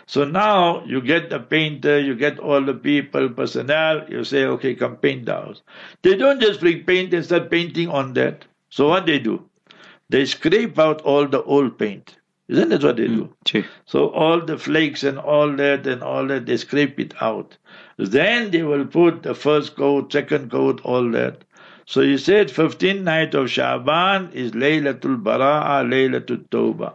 So 0.06 0.24
now 0.24 0.84
you 0.84 1.00
get 1.00 1.30
the 1.30 1.38
painter, 1.38 1.98
you 2.00 2.14
get 2.14 2.38
all 2.38 2.62
the 2.62 2.74
people, 2.74 3.28
personnel, 3.28 4.04
you 4.08 4.24
say, 4.24 4.44
okay, 4.44 4.74
come 4.74 4.96
paint 4.96 5.26
the 5.26 5.34
house. 5.34 5.62
They 6.02 6.16
don't 6.16 6.40
just 6.40 6.60
bring 6.60 6.84
paint 6.84 7.14
and 7.14 7.24
start 7.24 7.50
painting 7.50 7.88
on 7.88 8.14
that. 8.14 8.44
So 8.70 8.88
what 8.88 9.06
they 9.06 9.18
do? 9.18 9.44
They 10.08 10.24
scrape 10.24 10.78
out 10.78 11.02
all 11.02 11.26
the 11.26 11.42
old 11.42 11.78
paint. 11.78 12.16
Isn't 12.48 12.70
that 12.70 12.82
what 12.82 12.96
they 12.96 13.08
do? 13.08 13.34
Mm, 13.44 13.66
so 13.84 14.08
all 14.08 14.40
the 14.40 14.56
flakes 14.56 15.02
and 15.04 15.18
all 15.18 15.54
that 15.56 15.86
and 15.86 16.02
all 16.02 16.26
that, 16.28 16.46
they 16.46 16.56
scrape 16.56 16.98
it 16.98 17.12
out. 17.20 17.58
Then 17.98 18.50
they 18.50 18.62
will 18.62 18.86
put 18.86 19.22
the 19.22 19.34
first 19.34 19.76
coat, 19.76 20.10
second 20.10 20.50
coat, 20.50 20.80
all 20.82 21.10
that. 21.10 21.44
So 21.84 22.00
he 22.00 22.16
said 22.16 22.48
15th 22.48 23.02
night 23.02 23.34
of 23.34 23.50
Shaban 23.50 24.30
is 24.32 24.52
Laylatul 24.52 25.22
Bara'a, 25.22 25.84
Laylatul 25.86 26.48
Tawbah. 26.48 26.94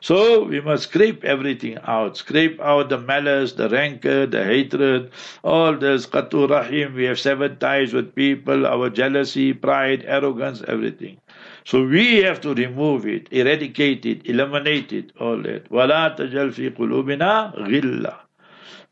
So 0.00 0.44
we 0.44 0.60
must 0.60 0.84
scrape 0.84 1.24
everything 1.24 1.78
out. 1.84 2.16
Scrape 2.16 2.60
out 2.60 2.88
the 2.88 2.98
malice, 2.98 3.52
the 3.52 3.68
rancor, 3.68 4.26
the 4.26 4.44
hatred, 4.44 5.10
all 5.42 5.74
this 5.76 6.06
qatur 6.06 6.50
rahim. 6.50 6.94
We 6.94 7.04
have 7.04 7.18
severed 7.18 7.60
ties 7.60 7.92
with 7.92 8.14
people, 8.14 8.66
our 8.66 8.90
jealousy, 8.90 9.52
pride, 9.52 10.04
arrogance, 10.06 10.62
everything. 10.68 11.18
So 11.64 11.86
we 11.86 12.18
have 12.22 12.40
to 12.42 12.54
remove 12.54 13.06
it, 13.06 13.28
eradicate 13.30 14.04
it, 14.04 14.26
eliminate 14.28 14.92
it, 14.92 15.12
all 15.18 15.40
that. 15.42 15.70
وَلَا 15.70 16.16
تَجَلْ 16.16 16.52
فِي 16.52 16.76
قُلُوبِنَا 16.76 17.56
غِلَّةً 17.56 18.14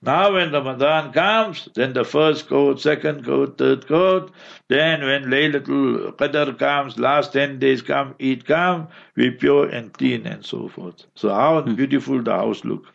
now 0.01 0.33
when 0.33 0.51
Ramadan 0.51 1.11
comes, 1.11 1.69
then 1.73 1.93
the 1.93 2.05
first 2.05 2.47
coat, 2.47 2.79
second 2.79 3.25
coat, 3.25 3.57
third 3.57 3.87
coat, 3.87 4.31
then 4.67 5.01
when 5.01 5.25
Laylatul 5.25 6.15
Qadr 6.15 6.57
comes, 6.59 6.99
last 6.99 7.33
ten 7.33 7.57
days 7.57 7.81
come, 7.81 8.13
Eid 8.21 8.45
come, 8.45 8.87
we 9.15 9.31
pure 9.31 9.67
and 9.67 9.91
clean 9.93 10.27
and 10.27 10.45
so 10.45 10.67
forth. 10.67 11.05
So 11.15 11.29
how 11.29 11.61
hmm. 11.61 11.73
beautiful 11.75 12.21
the 12.21 12.31
house 12.31 12.63
look. 12.63 12.85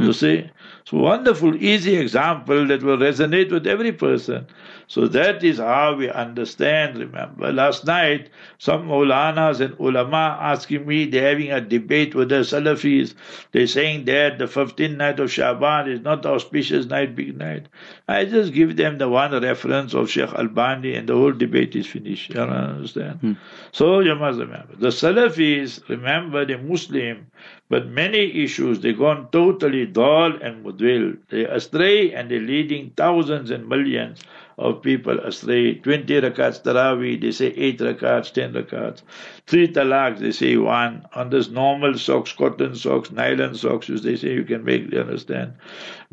You 0.00 0.06
hmm. 0.06 0.12
see? 0.12 0.50
So 0.86 0.96
wonderful, 0.96 1.54
easy 1.56 1.96
example 1.96 2.66
that 2.68 2.82
will 2.82 2.96
resonate 2.96 3.52
with 3.52 3.66
every 3.66 3.92
person. 3.92 4.46
So 4.86 5.06
that 5.08 5.44
is 5.44 5.58
how 5.58 5.94
we 5.94 6.10
understand. 6.10 6.98
Remember, 6.98 7.52
last 7.52 7.84
night, 7.84 8.30
some 8.58 8.88
Maulanas 8.88 9.60
and 9.60 9.78
ulama 9.78 10.38
asking 10.40 10.86
me, 10.86 11.04
they're 11.04 11.28
having 11.28 11.52
a 11.52 11.60
debate 11.60 12.14
with 12.14 12.30
the 12.30 12.40
Salafis. 12.40 13.14
They're 13.52 13.66
saying 13.66 14.06
that 14.06 14.38
the 14.38 14.46
15th 14.46 14.96
night 14.96 15.20
of 15.20 15.30
Shaban 15.30 15.88
is 15.88 16.00
not 16.00 16.22
the 16.22 16.30
auspicious 16.30 16.86
night, 16.86 17.14
big 17.14 17.36
night. 17.38 17.68
I 18.08 18.24
just 18.24 18.52
give 18.52 18.76
them 18.76 18.98
the 18.98 19.08
one 19.08 19.38
reference 19.40 19.94
of 19.94 20.10
Sheikh 20.10 20.32
Albani 20.32 20.94
and 20.94 21.08
the 21.08 21.14
whole 21.14 21.32
debate 21.32 21.76
is 21.76 21.86
finished. 21.86 22.34
You 22.34 22.40
understand? 22.40 23.20
Hmm. 23.20 23.32
So 23.72 24.00
you 24.00 24.14
must 24.14 24.40
remember. 24.40 24.74
The 24.76 24.88
Salafis, 24.88 25.88
remember, 25.88 26.44
the 26.44 26.58
Muslim, 26.58 27.26
but 27.70 27.86
many 27.86 28.42
issues, 28.42 28.80
they 28.80 28.92
gone 28.92 29.28
totally 29.30 29.86
dull 29.86 30.32
and 30.42 30.64
mudwil. 30.64 31.16
They 31.28 31.44
astray 31.44 32.12
and 32.12 32.28
they're 32.28 32.40
leading 32.40 32.90
thousands 32.96 33.52
and 33.52 33.68
millions 33.68 34.24
of 34.58 34.82
people 34.82 35.20
astray. 35.20 35.74
20 35.76 36.20
rakats 36.20 36.60
tarawih, 36.64 37.20
they 37.20 37.30
say 37.30 37.46
8 37.46 37.78
rakats, 37.78 38.32
10 38.32 38.54
rakats. 38.54 39.02
3 39.46 39.68
talaqs, 39.68 40.18
they 40.18 40.32
say 40.32 40.56
1. 40.56 41.06
On 41.14 41.30
this 41.30 41.48
normal 41.48 41.96
socks, 41.96 42.32
cotton 42.32 42.74
socks, 42.74 43.12
nylon 43.12 43.54
socks, 43.54 43.86
they 43.86 44.16
say 44.16 44.32
you 44.34 44.44
can 44.44 44.64
make, 44.64 44.92
you 44.92 45.00
understand? 45.00 45.52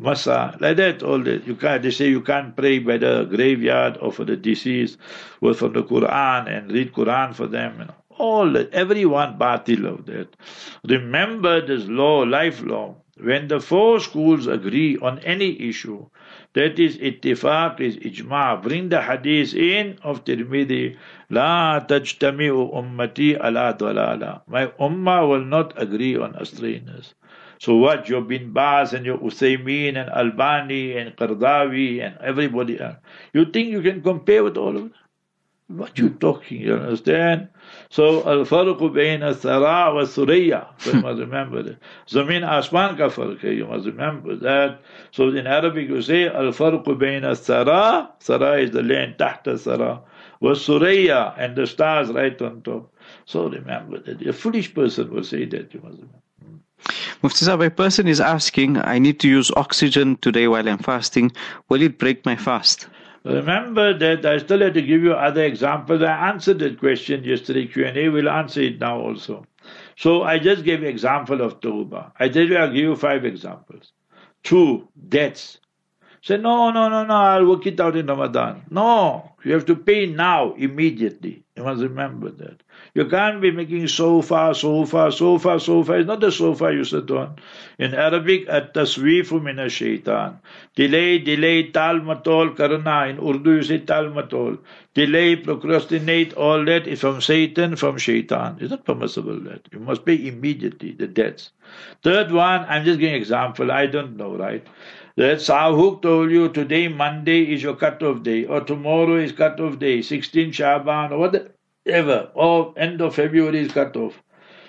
Masa, 0.00 0.58
like 0.60 0.76
that, 0.76 1.02
all 1.02 1.18
that. 1.24 1.44
You 1.44 1.56
can't, 1.56 1.82
they 1.82 1.90
say 1.90 2.08
you 2.08 2.22
can't 2.22 2.56
pray 2.56 2.78
by 2.78 2.98
the 2.98 3.24
graveyard 3.24 3.98
or 4.00 4.12
for 4.12 4.24
the 4.24 4.36
deceased, 4.36 4.96
or 5.40 5.54
from 5.54 5.72
the 5.72 5.82
Quran 5.82 6.48
and 6.48 6.70
read 6.70 6.92
Quran 6.92 7.34
for 7.34 7.48
them. 7.48 7.80
You 7.80 7.84
know. 7.86 7.94
All 8.18 8.52
that, 8.52 8.74
everyone 8.74 9.38
batil 9.38 9.84
of 9.86 10.06
that. 10.06 10.36
Remember 10.84 11.64
this 11.64 11.86
law, 11.86 12.22
lifelong. 12.22 12.96
When 13.20 13.48
the 13.48 13.60
four 13.60 13.98
schools 14.00 14.46
agree 14.46 14.96
on 14.98 15.18
any 15.20 15.60
issue, 15.68 16.06
that 16.52 16.78
is 16.78 16.98
ittifaq, 16.98 17.80
is 17.80 17.96
ijma. 17.96 18.62
Bring 18.62 18.88
the 18.88 19.02
hadith 19.02 19.54
in 19.54 19.98
of 20.02 20.24
Tirmidhi. 20.24 20.96
La 21.30 21.80
tajtami'u 21.80 22.72
ummati 22.74 23.34
ala 23.34 23.74
dalala. 23.78 24.42
My 24.46 24.66
ummah 24.78 25.28
will 25.28 25.44
not 25.44 25.80
agree 25.80 26.16
on 26.16 26.34
astrayness. 26.34 27.14
So 27.60 27.74
what? 27.74 28.08
Your 28.08 28.22
bin 28.22 28.52
Baz 28.52 28.92
and 28.92 29.04
your 29.04 29.18
Uthaymeen 29.18 29.96
and 29.96 30.10
Albani 30.10 30.96
and 30.96 31.16
Qardawi 31.16 32.00
and 32.00 32.16
everybody 32.20 32.80
else. 32.80 32.98
You 33.32 33.46
think 33.46 33.68
you 33.70 33.82
can 33.82 34.00
compare 34.00 34.44
with 34.44 34.56
all 34.56 34.76
of 34.76 34.82
them? 34.82 34.94
What 35.68 35.98
you 35.98 36.08
talking? 36.08 36.62
You 36.62 36.76
understand? 36.76 37.48
So 37.90 38.26
al 38.26 38.46
farq 38.46 38.80
bain 38.94 39.22
al 39.22 39.34
thara 39.34 39.94
wa 39.94 40.02
thuriya. 40.02 40.68
So 40.78 40.92
you 40.94 41.02
must 41.02 41.20
remember 41.20 41.62
that. 41.62 41.78
Zamin 42.08 42.42
asman 42.42 42.96
ka 42.96 43.10
farq 43.10 43.42
You 43.42 43.66
must 43.66 43.84
remember 43.84 44.34
that. 44.36 44.80
So 45.10 45.28
in 45.28 45.46
Arabic 45.46 45.90
you 45.90 46.00
say 46.00 46.26
al 46.26 46.52
farq 46.60 46.98
bain 46.98 47.24
al 47.24 47.34
thara. 47.34 48.08
Thara 48.18 48.62
is 48.62 48.70
the 48.70 48.82
land 48.82 49.16
tahta 49.18 49.58
thara. 49.58 50.00
Wa 50.40 50.52
thuriya 50.52 51.34
and 51.36 51.54
the 51.54 51.66
stars 51.66 52.08
right 52.12 52.40
on 52.40 52.62
top. 52.62 52.90
So 53.26 53.48
remember 53.50 53.98
that. 53.98 54.26
A 54.26 54.32
foolish 54.32 54.72
person 54.72 55.12
will 55.12 55.24
say 55.24 55.44
that. 55.44 55.74
You 55.74 55.80
must 55.82 55.98
remember. 55.98 56.18
Mufti 57.22 57.44
Sahib, 57.44 57.60
a 57.60 57.70
person 57.70 58.06
is 58.06 58.20
asking, 58.20 58.78
I 58.78 58.98
need 58.98 59.20
to 59.20 59.28
use 59.28 59.50
oxygen 59.56 60.16
today 60.18 60.48
while 60.48 60.66
I'm 60.66 60.78
fasting. 60.78 61.32
Will 61.68 61.82
it 61.82 61.98
break 61.98 62.24
my 62.24 62.36
fast? 62.36 62.86
Remember 63.24 63.96
that 63.98 64.24
I 64.24 64.38
still 64.38 64.60
have 64.60 64.74
to 64.74 64.82
give 64.82 65.02
you 65.02 65.12
other 65.12 65.44
examples. 65.44 66.02
I 66.02 66.28
answered 66.28 66.60
that 66.60 66.78
question 66.78 67.24
yesterday 67.24 67.66
Q&A. 67.66 68.08
We'll 68.08 68.28
answer 68.28 68.60
it 68.60 68.78
now 68.78 69.00
also. 69.00 69.44
So 69.96 70.22
I 70.22 70.38
just 70.38 70.64
gave 70.64 70.82
example 70.82 71.40
of 71.40 71.60
Tawbah. 71.60 72.12
I 72.18 72.28
tell 72.28 72.44
you 72.46 72.56
I'll 72.56 72.68
give 72.68 72.82
you 72.82 72.96
five 72.96 73.24
examples. 73.24 73.92
Two, 74.44 74.88
debts. 75.08 75.58
Say, 76.22 76.36
no, 76.36 76.70
no, 76.70 76.88
no, 76.88 77.04
no, 77.04 77.14
I'll 77.14 77.46
work 77.46 77.66
it 77.66 77.80
out 77.80 77.96
in 77.96 78.06
Ramadan. 78.06 78.64
No, 78.70 79.32
you 79.44 79.52
have 79.52 79.66
to 79.66 79.76
pay 79.76 80.06
now, 80.06 80.54
immediately. 80.54 81.44
You 81.58 81.64
must 81.64 81.82
remember 81.82 82.30
that. 82.30 82.62
You 82.94 83.06
can't 83.06 83.40
be 83.40 83.50
making 83.50 83.88
sofa, 83.88 84.54
sofa, 84.54 85.10
sofa, 85.10 85.58
sofa. 85.58 85.94
It's 85.94 86.06
not 86.06 86.20
the 86.20 86.30
sofa 86.30 86.72
you 86.72 86.84
sit 86.84 87.10
on. 87.10 87.34
In 87.80 87.94
Arabic, 87.94 88.48
at-taswifu 88.48 89.42
min 89.42 89.68
shaitan. 89.68 90.38
Delay, 90.76 91.18
delay, 91.18 91.72
tal 91.72 91.98
matol 91.98 92.56
karna. 92.56 93.08
In 93.08 93.18
Urdu, 93.18 93.56
you 93.56 93.62
say 93.64 93.78
tal 93.78 94.04
matol. 94.04 94.58
Delay, 94.94 95.34
procrastinate, 95.34 96.32
all 96.34 96.64
that 96.64 96.86
is 96.86 97.00
from 97.00 97.20
Satan, 97.20 97.74
from 97.74 97.98
shaitan. 97.98 98.58
It's 98.60 98.70
not 98.70 98.84
permissible 98.84 99.40
that. 99.40 99.62
You 99.72 99.80
must 99.80 100.04
pay 100.04 100.28
immediately 100.28 100.92
the 100.92 101.08
debts. 101.08 101.50
Third 102.04 102.30
one, 102.30 102.66
I'm 102.68 102.84
just 102.84 103.00
giving 103.00 103.16
example. 103.16 103.72
I 103.72 103.86
don't 103.86 104.16
know, 104.16 104.36
right? 104.36 104.64
That 105.18 105.38
SAHUC 105.38 106.00
told 106.00 106.30
you 106.30 106.48
today, 106.48 106.86
Monday 106.86 107.52
is 107.52 107.60
your 107.60 107.74
cut-off 107.74 108.22
day, 108.22 108.44
or 108.44 108.60
tomorrow 108.60 109.16
is 109.16 109.32
cut-off 109.32 109.80
day, 109.80 110.00
16 110.00 110.52
Shaban, 110.52 111.10
or 111.10 111.18
whatever. 111.18 112.30
Or 112.34 112.72
end 112.76 113.00
of 113.00 113.16
February 113.16 113.58
is 113.58 113.72
cut 113.72 113.96
off. 113.96 114.22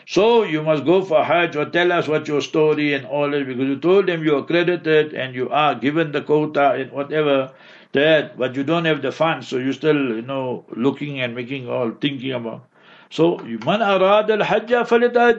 So 0.07 0.41
you 0.41 0.63
must 0.63 0.85
go 0.85 1.03
for 1.03 1.23
Hajj 1.23 1.55
or 1.55 1.65
tell 1.65 1.91
us 1.91 2.07
what 2.07 2.27
your 2.27 2.41
story 2.41 2.95
and 2.95 3.05
all 3.05 3.29
that 3.29 3.45
because 3.45 3.67
you 3.67 3.77
told 3.77 4.07
them 4.07 4.23
you 4.23 4.37
are 4.37 4.43
credited 4.43 5.13
and 5.13 5.35
you 5.35 5.51
are 5.51 5.75
given 5.75 6.11
the 6.11 6.23
quota 6.23 6.71
and 6.71 6.91
whatever 6.91 7.51
that, 7.91 8.35
but 8.35 8.55
you 8.55 8.63
don't 8.63 8.85
have 8.85 9.03
the 9.03 9.11
funds, 9.11 9.47
so 9.47 9.57
you're 9.57 9.71
still, 9.73 10.15
you 10.15 10.23
know, 10.23 10.65
looking 10.75 11.19
and 11.21 11.35
making 11.35 11.69
all 11.69 11.91
thinking 11.91 12.31
about. 12.31 12.65
So 13.11 13.39
you 13.43 13.59
man 13.59 13.83
arad 13.83 14.31
al 14.31 14.43
hajj. 14.43 14.71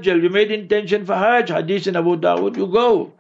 You 0.07 0.31
made 0.31 0.53
intention 0.53 1.05
for 1.05 1.17
Hajj, 1.17 1.49
hadith 1.49 1.89
in 1.89 1.97
Abu 1.97 2.17
Dawud, 2.17 2.57
you 2.57 2.69
go. 2.69 3.13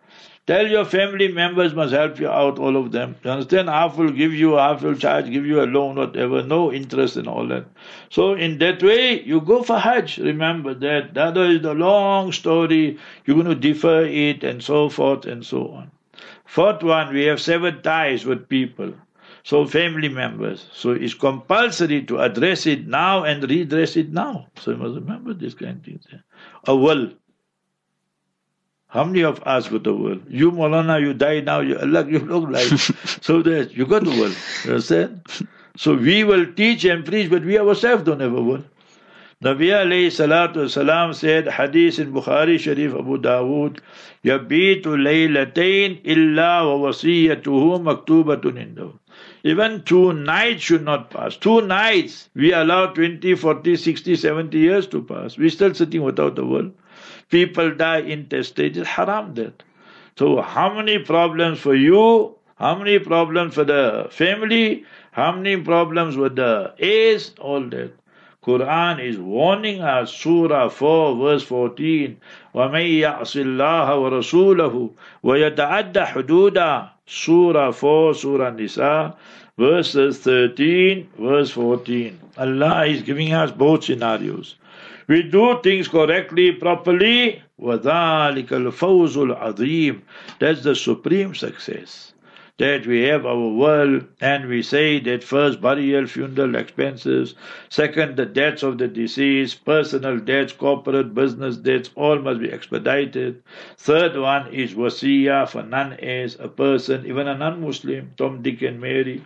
Tell 0.50 0.66
your 0.66 0.84
family 0.84 1.28
members 1.28 1.74
must 1.74 1.92
help 1.92 2.18
you 2.18 2.28
out, 2.28 2.58
all 2.58 2.76
of 2.76 2.90
them. 2.90 3.14
You 3.22 3.30
understand? 3.30 3.68
Half 3.68 3.96
will 3.96 4.10
give 4.10 4.34
you, 4.34 4.54
half 4.54 4.82
will 4.82 4.96
charge, 4.96 5.30
give 5.30 5.46
you 5.46 5.62
a 5.62 5.66
loan, 5.74 5.94
whatever. 5.94 6.42
No 6.42 6.72
interest 6.72 7.16
in 7.16 7.28
all 7.28 7.46
that. 7.46 7.66
So 8.08 8.32
in 8.34 8.58
that 8.58 8.82
way, 8.82 9.22
you 9.22 9.40
go 9.42 9.62
for 9.62 9.78
Hajj. 9.78 10.18
Remember 10.18 10.74
that. 10.74 11.14
That 11.14 11.36
is 11.36 11.62
the 11.62 11.74
long 11.74 12.32
story. 12.32 12.98
You're 13.24 13.36
going 13.36 13.46
to 13.46 13.54
defer 13.54 14.04
it 14.04 14.42
and 14.42 14.60
so 14.60 14.88
forth 14.88 15.24
and 15.24 15.46
so 15.46 15.68
on. 15.68 15.92
Fourth 16.46 16.82
one, 16.82 17.14
we 17.14 17.26
have 17.26 17.40
severed 17.40 17.84
ties 17.84 18.26
with 18.26 18.48
people. 18.48 18.92
So 19.44 19.66
family 19.68 20.08
members. 20.08 20.66
So 20.72 20.90
it's 20.90 21.14
compulsory 21.14 22.02
to 22.06 22.18
address 22.18 22.66
it 22.66 22.88
now 22.88 23.22
and 23.22 23.48
redress 23.48 23.96
it 23.96 24.12
now. 24.12 24.48
So 24.58 24.72
you 24.72 24.78
must 24.78 24.96
remember 24.96 25.32
this 25.32 25.54
kind 25.54 25.78
of 25.78 25.84
thing. 25.84 26.22
A 26.66 26.74
will. 26.74 27.12
How 28.90 29.04
many 29.04 29.22
of 29.22 29.40
us 29.46 29.70
with 29.70 29.84
the 29.84 29.94
world? 29.94 30.22
You, 30.28 30.50
Molana, 30.50 31.00
you 31.00 31.14
die 31.14 31.40
now, 31.40 31.60
you 31.60 31.78
Allah, 31.78 32.04
you 32.08 32.18
look 32.18 32.50
like. 32.50 32.66
so 33.22 33.40
that 33.42 33.72
you 33.76 33.86
got 33.86 34.02
the 34.02 34.10
world. 34.10 34.36
You 34.64 34.70
understand? 34.72 35.22
So 35.76 35.94
we 35.94 36.24
will 36.24 36.52
teach 36.54 36.84
and 36.84 37.04
preach, 37.04 37.30
but 37.30 37.44
we 37.44 37.56
ourselves 37.56 38.02
don't 38.02 38.18
have 38.18 38.34
a 38.34 38.42
world. 38.42 38.64
Nabi 39.44 39.68
alayhi 39.68 40.08
salatu 40.08 40.68
salam 40.68 41.14
said, 41.14 41.46
Hadith 41.46 42.00
in 42.00 42.12
Bukhari 42.12 42.58
Sharif 42.58 42.92
Abu 42.94 43.16
Dawood, 43.18 43.78
Yabitu 44.24 44.98
laylatain 45.06 46.00
illa 46.02 46.66
wa 46.66 46.90
wasiyatuhu 46.90 47.78
maktubatun 47.86 48.58
indahu. 48.58 48.92
Even 49.44 49.82
two 49.84 50.12
nights 50.12 50.62
should 50.64 50.82
not 50.84 51.10
pass. 51.10 51.36
Two 51.36 51.60
nights, 51.62 52.28
we 52.34 52.52
allow 52.52 52.86
20, 52.92 53.36
40, 53.36 53.76
60, 53.76 54.16
70 54.16 54.58
years 54.58 54.86
to 54.88 55.00
pass. 55.02 55.38
We're 55.38 55.48
still 55.48 55.72
sitting 55.74 56.02
without 56.02 56.34
the 56.34 56.44
world 56.44 56.72
People 57.29 57.75
die 57.75 58.01
intestate. 58.01 58.77
It's 58.77 58.87
haram 58.87 59.33
that. 59.35 59.63
So 60.17 60.41
how 60.41 60.73
many 60.73 60.99
problems 60.99 61.59
for 61.59 61.75
you? 61.75 62.35
How 62.55 62.75
many 62.75 62.99
problems 62.99 63.55
for 63.55 63.65
the 63.65 64.07
family? 64.11 64.85
How 65.11 65.31
many 65.33 65.57
problems 65.57 66.15
with 66.15 66.35
the 66.35 66.73
heirs? 66.79 67.33
All 67.39 67.61
that. 67.69 67.91
Quran 68.45 69.03
is 69.03 69.17
warning 69.17 69.81
us, 69.81 70.13
Surah 70.13 70.69
4, 70.69 71.15
verse 71.15 71.43
14, 71.43 72.17
وَمَن 72.53 72.85
يَعْصِ 73.01 73.33
اللَّهَ 73.41 73.87
وَرَسُولَهُ 73.89 74.91
وَيَتَعَدَّ 75.23 75.93
حُدُودًا 75.93 76.89
Surah 77.07 77.71
4, 77.71 78.13
Surah 78.13 78.51
Nisa, 78.51 79.15
verses 79.59 80.19
13, 80.19 81.09
verse 81.19 81.51
14. 81.51 82.19
Allah 82.37 82.85
is 82.85 83.01
giving 83.01 83.33
us 83.33 83.51
both 83.51 83.83
scenarios. 83.83 84.55
We 85.07 85.23
do 85.23 85.59
things 85.63 85.87
correctly, 85.87 86.51
properly, 86.51 87.41
وَذَلِكَ 87.61 88.47
الْفَوْزُ 88.47 89.15
الْعَظِيمُ 89.15 90.01
That's 90.39 90.63
the 90.63 90.75
supreme 90.75 91.35
success 91.35 92.13
that 92.59 92.87
we 92.87 93.01
have 93.01 93.25
our 93.25 93.49
world 93.49 94.05
and 94.21 94.47
we 94.47 94.61
say 94.61 94.97
that 94.99 95.23
first 95.23 95.59
burial, 95.59 96.07
funeral 96.07 96.55
expenses, 96.55 97.35
second 97.67 98.15
the 98.15 98.25
deaths 98.25 98.63
of 98.63 98.77
the 98.77 98.87
deceased, 98.87 99.65
personal 99.65 100.17
debts, 100.19 100.53
corporate 100.53 101.13
business 101.13 101.57
debts, 101.57 101.89
all 101.95 102.17
must 102.19 102.39
be 102.39 102.49
expedited. 102.49 103.43
Third 103.77 104.15
one 104.17 104.53
is 104.53 104.73
wasiya 104.73 105.49
for 105.49 105.63
non-heirs, 105.63 106.37
a 106.39 106.47
person, 106.47 107.05
even 107.05 107.27
a 107.27 107.37
non-Muslim, 107.37 108.11
Tom, 108.15 108.41
Dick 108.41 108.61
and 108.61 108.79
Mary. 108.79 109.21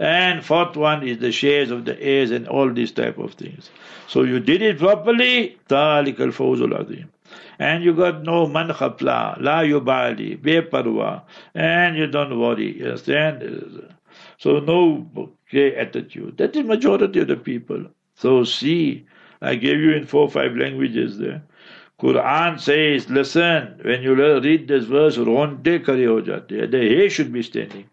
And 0.00 0.44
fourth 0.44 0.76
one 0.76 1.06
is 1.06 1.18
the 1.18 1.30
shares 1.30 1.70
of 1.70 1.84
the 1.84 2.00
heirs 2.02 2.32
and 2.32 2.48
all 2.48 2.72
these 2.72 2.90
type 2.90 3.18
of 3.18 3.34
things. 3.34 3.70
So 4.08 4.24
you 4.24 4.40
did 4.40 4.60
it 4.60 4.78
properly, 4.78 5.56
ذَلِكَ 5.68 6.16
الْفَوْزُ 6.16 6.58
الْعَظِيمُ 6.58 7.06
and 7.59 7.83
you 7.83 7.93
got 7.93 8.23
no 8.23 8.47
mankhapla, 8.47 9.41
la 9.41 9.61
yubali, 9.61 10.37
beparwa, 10.39 11.23
and 11.55 11.97
you 11.97 12.07
don't 12.07 12.39
worry. 12.39 12.77
You 12.77 12.85
understand? 12.85 13.93
So 14.37 14.59
no 14.59 15.09
okay, 15.17 15.75
attitude. 15.75 16.37
That 16.37 16.55
is 16.55 16.65
majority 16.65 17.19
of 17.19 17.27
the 17.27 17.37
people. 17.37 17.85
So 18.15 18.43
see, 18.43 19.05
I 19.41 19.55
gave 19.55 19.79
you 19.79 19.93
in 19.93 20.05
four 20.05 20.23
or 20.23 20.31
five 20.31 20.55
languages 20.55 21.17
there. 21.17 21.43
Quran 21.99 22.59
says, 22.59 23.09
listen, 23.09 23.79
when 23.81 24.03
you 24.03 24.13
read 24.13 24.67
this 24.67 24.85
verse, 24.85 25.17
ronde 25.17 25.63
kare 25.63 26.07
ho 26.07 26.21
jate. 26.21 26.69
The 26.71 26.89
hair 26.89 27.09
should 27.09 27.33
be 27.33 27.41
standing. 27.41 27.85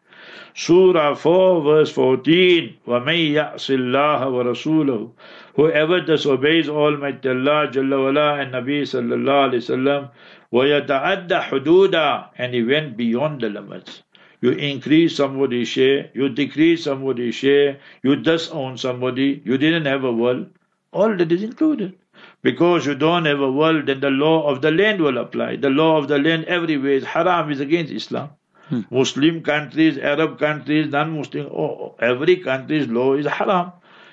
Surah 0.54 1.16
4 1.16 1.62
verse 1.62 1.92
14, 1.92 2.78
وَمَن 2.88 3.34
يَعْصِ 3.34 3.70
اللَّهَ 3.70 4.28
وَرَسُولَهُ 4.28 5.12
Whoever 5.56 6.02
disobeys 6.02 6.70
Almighty 6.70 7.30
Allah 7.30 7.68
Jalla 7.72 8.04
wala 8.04 8.36
and 8.42 8.54
Nabi 8.54 8.82
sallallahu 8.84 9.50
alayhi 9.50 9.64
wasallam 9.64 10.10
وَيَتَعَدَّ 10.54 11.30
حُدُودًا 11.30 12.30
and 12.38 12.54
he 12.54 12.64
went 12.64 12.98
beyond 12.98 13.42
the 13.42 13.50
limits. 13.50 14.04
You 14.42 14.52
increase 14.52 15.16
somebody's 15.16 15.68
share, 15.68 16.10
you 16.14 16.30
decrease 16.30 16.84
somebody's 16.84 17.36
share, 17.36 17.80
you 18.04 18.16
disown 18.16 18.78
somebody, 18.78 19.42
you 19.44 19.58
didn't 19.58 19.86
have 19.86 20.04
a 20.04 20.12
will, 20.12 20.46
all 20.92 21.16
that 21.16 21.32
is 21.32 21.44
included. 21.44 21.96
Because 22.42 22.86
you 22.86 22.96
don't 22.96 23.26
have 23.26 23.42
a 23.42 23.52
will, 23.52 23.84
then 23.84 24.00
the 24.00 24.10
law 24.10 24.48
of 24.50 24.62
the 24.62 24.72
land 24.72 25.02
will 25.02 25.18
apply. 25.18 25.58
The 25.58 25.70
law 25.70 25.98
of 25.98 26.08
the 26.08 26.20
land 26.20 26.46
everywhere 26.46 26.94
is 26.94 27.04
haram, 27.04 27.52
is 27.52 27.60
against 27.60 27.92
Islam. 27.92 28.30
Hmm. 28.70 28.82
Muslim 28.92 29.42
countries, 29.42 29.98
Arab 29.98 30.38
countries, 30.40 30.92
non-Muslim, 30.92 31.48
oh, 31.48 31.96
every 32.00 32.36
country's 32.38 32.88
law 32.88 33.14
is 33.14 33.26
haram 33.26 33.72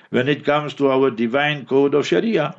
when 0.09 0.27
it 0.27 0.43
comes 0.45 0.73
to 0.75 0.89
our 0.89 1.11
divine 1.11 1.65
code 1.65 1.93
of 1.93 2.07
Sharia. 2.07 2.55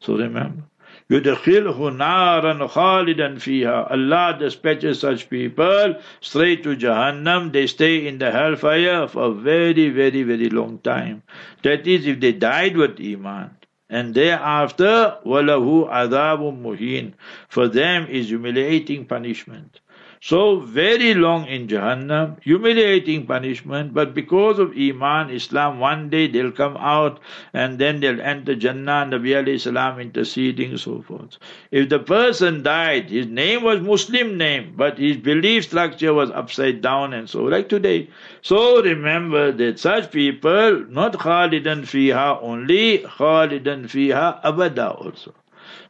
So 0.00 0.16
remember. 0.16 0.62
يُدْخِلْهُ 1.10 1.76
نَارًا 1.76 2.66
خَالِدًا 2.66 3.36
فِيهَا 3.36 3.90
Allah 3.90 4.36
dispatches 4.38 5.00
such 5.00 5.28
people 5.28 5.96
straight 6.22 6.62
to 6.62 6.74
Jahannam. 6.76 7.52
They 7.52 7.66
stay 7.66 8.06
in 8.06 8.16
the 8.18 8.30
hellfire 8.30 9.06
for 9.06 9.24
a 9.24 9.34
very, 9.34 9.90
very, 9.90 10.22
very 10.22 10.48
long 10.48 10.78
time. 10.78 11.22
That 11.62 11.86
is, 11.86 12.06
if 12.06 12.20
they 12.20 12.32
died 12.32 12.78
with 12.78 12.98
Iman. 13.00 13.50
And 13.90 14.14
thereafter, 14.14 15.18
وَلَهُ 15.26 15.90
عَذَابٌ 15.90 16.62
مُهِينٌ 16.62 17.12
For 17.50 17.68
them 17.68 18.06
is 18.06 18.30
humiliating 18.30 19.04
punishment. 19.04 19.80
So 20.21 20.59
very 20.59 21.13
long 21.13 21.45
in 21.47 21.67
Jahannam, 21.67 22.41
humiliating 22.43 23.25
punishment, 23.25 23.93
but 23.93 24.13
because 24.13 24.59
of 24.59 24.73
Iman, 24.77 25.29
Islam, 25.29 25.79
one 25.79 26.09
day 26.09 26.27
they'll 26.27 26.51
come 26.51 26.75
out 26.75 27.21
and 27.53 27.79
then 27.79 28.01
they'll 28.01 28.19
enter 28.19 28.53
Jannah, 28.53 29.07
Nabi 29.09 29.31
alayhi 29.31 29.61
salam 29.61 29.97
interceding, 29.97 30.75
so 30.75 31.01
forth. 31.01 31.37
If 31.71 31.87
the 31.87 31.99
person 31.99 32.63
died, 32.63 33.09
his 33.09 33.27
name 33.27 33.63
was 33.63 33.79
Muslim 33.79 34.37
name, 34.37 34.73
but 34.75 34.97
his 34.97 35.15
belief 35.15 35.63
structure 35.63 36.13
was 36.13 36.29
upside 36.31 36.81
down 36.81 37.13
and 37.13 37.29
so, 37.29 37.43
like 37.43 37.69
today. 37.69 38.09
So 38.41 38.83
remember 38.83 39.53
that 39.53 39.79
such 39.79 40.11
people, 40.11 40.85
not 40.89 41.13
Khalidan 41.13 41.83
fiha 41.83 42.43
only, 42.43 42.99
Khalidan 42.99 43.85
fiha 43.85 44.43
abada 44.43 44.99
also. 44.99 45.33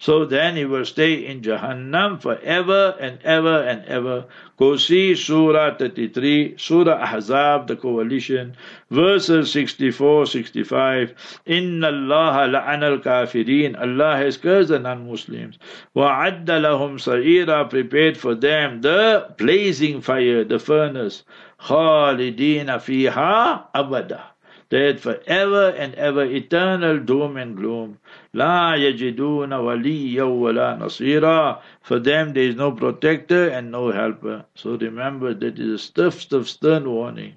So 0.01 0.23
then 0.23 0.55
he 0.55 0.63
will 0.63 0.85
stay 0.85 1.25
in 1.25 1.41
Jahannam 1.41 2.21
forever 2.21 2.95
and 3.01 3.19
ever 3.25 3.63
and 3.63 3.83
ever. 3.83 4.25
Go 4.55 4.77
see 4.77 5.13
Surah 5.13 5.75
33, 5.75 6.55
Surah 6.57 7.05
Ahzab, 7.05 7.67
the 7.67 7.75
coalition, 7.75 8.55
verses 8.89 9.51
64, 9.51 10.25
65. 10.27 11.41
Inna 11.45 11.87
Allah 11.87 12.47
la'ana 12.47 12.83
al-kafirin. 12.93 13.77
Allah 13.77 14.15
has 14.15 14.37
cursed 14.37 14.69
the 14.69 14.79
non-Muslims. 14.79 15.57
Wa'adda 15.93 16.61
lahum 16.63 16.97
sa'ira, 16.97 17.65
prepared 17.65 18.17
for 18.17 18.35
them 18.35 18.79
the 18.79 19.33
blazing 19.37 19.99
fire, 19.99 20.45
the 20.45 20.59
furnace. 20.59 21.23
Khalidina 21.59 22.79
fiha 22.79 23.65
abada 23.75 24.21
that 24.69 24.99
forever 24.99 25.69
and 25.69 25.95
ever 25.95 26.23
eternal 26.23 26.99
doom 26.99 27.37
and 27.37 27.57
gloom. 27.57 27.97
La 28.33 28.73
yajiduna 28.73 29.59
waliya 29.61 30.27
wala 30.27 30.77
nasira. 30.79 31.59
For 31.81 31.99
them 31.99 32.33
there 32.33 32.43
is 32.43 32.55
no 32.55 32.71
protector 32.71 33.49
and 33.49 33.71
no 33.71 33.91
helper. 33.91 34.45
So 34.55 34.77
remember 34.77 35.33
that 35.33 35.59
is 35.59 35.69
a 35.69 35.77
stiff, 35.77 36.21
stiff, 36.21 36.47
stern 36.47 36.89
warning. 36.89 37.33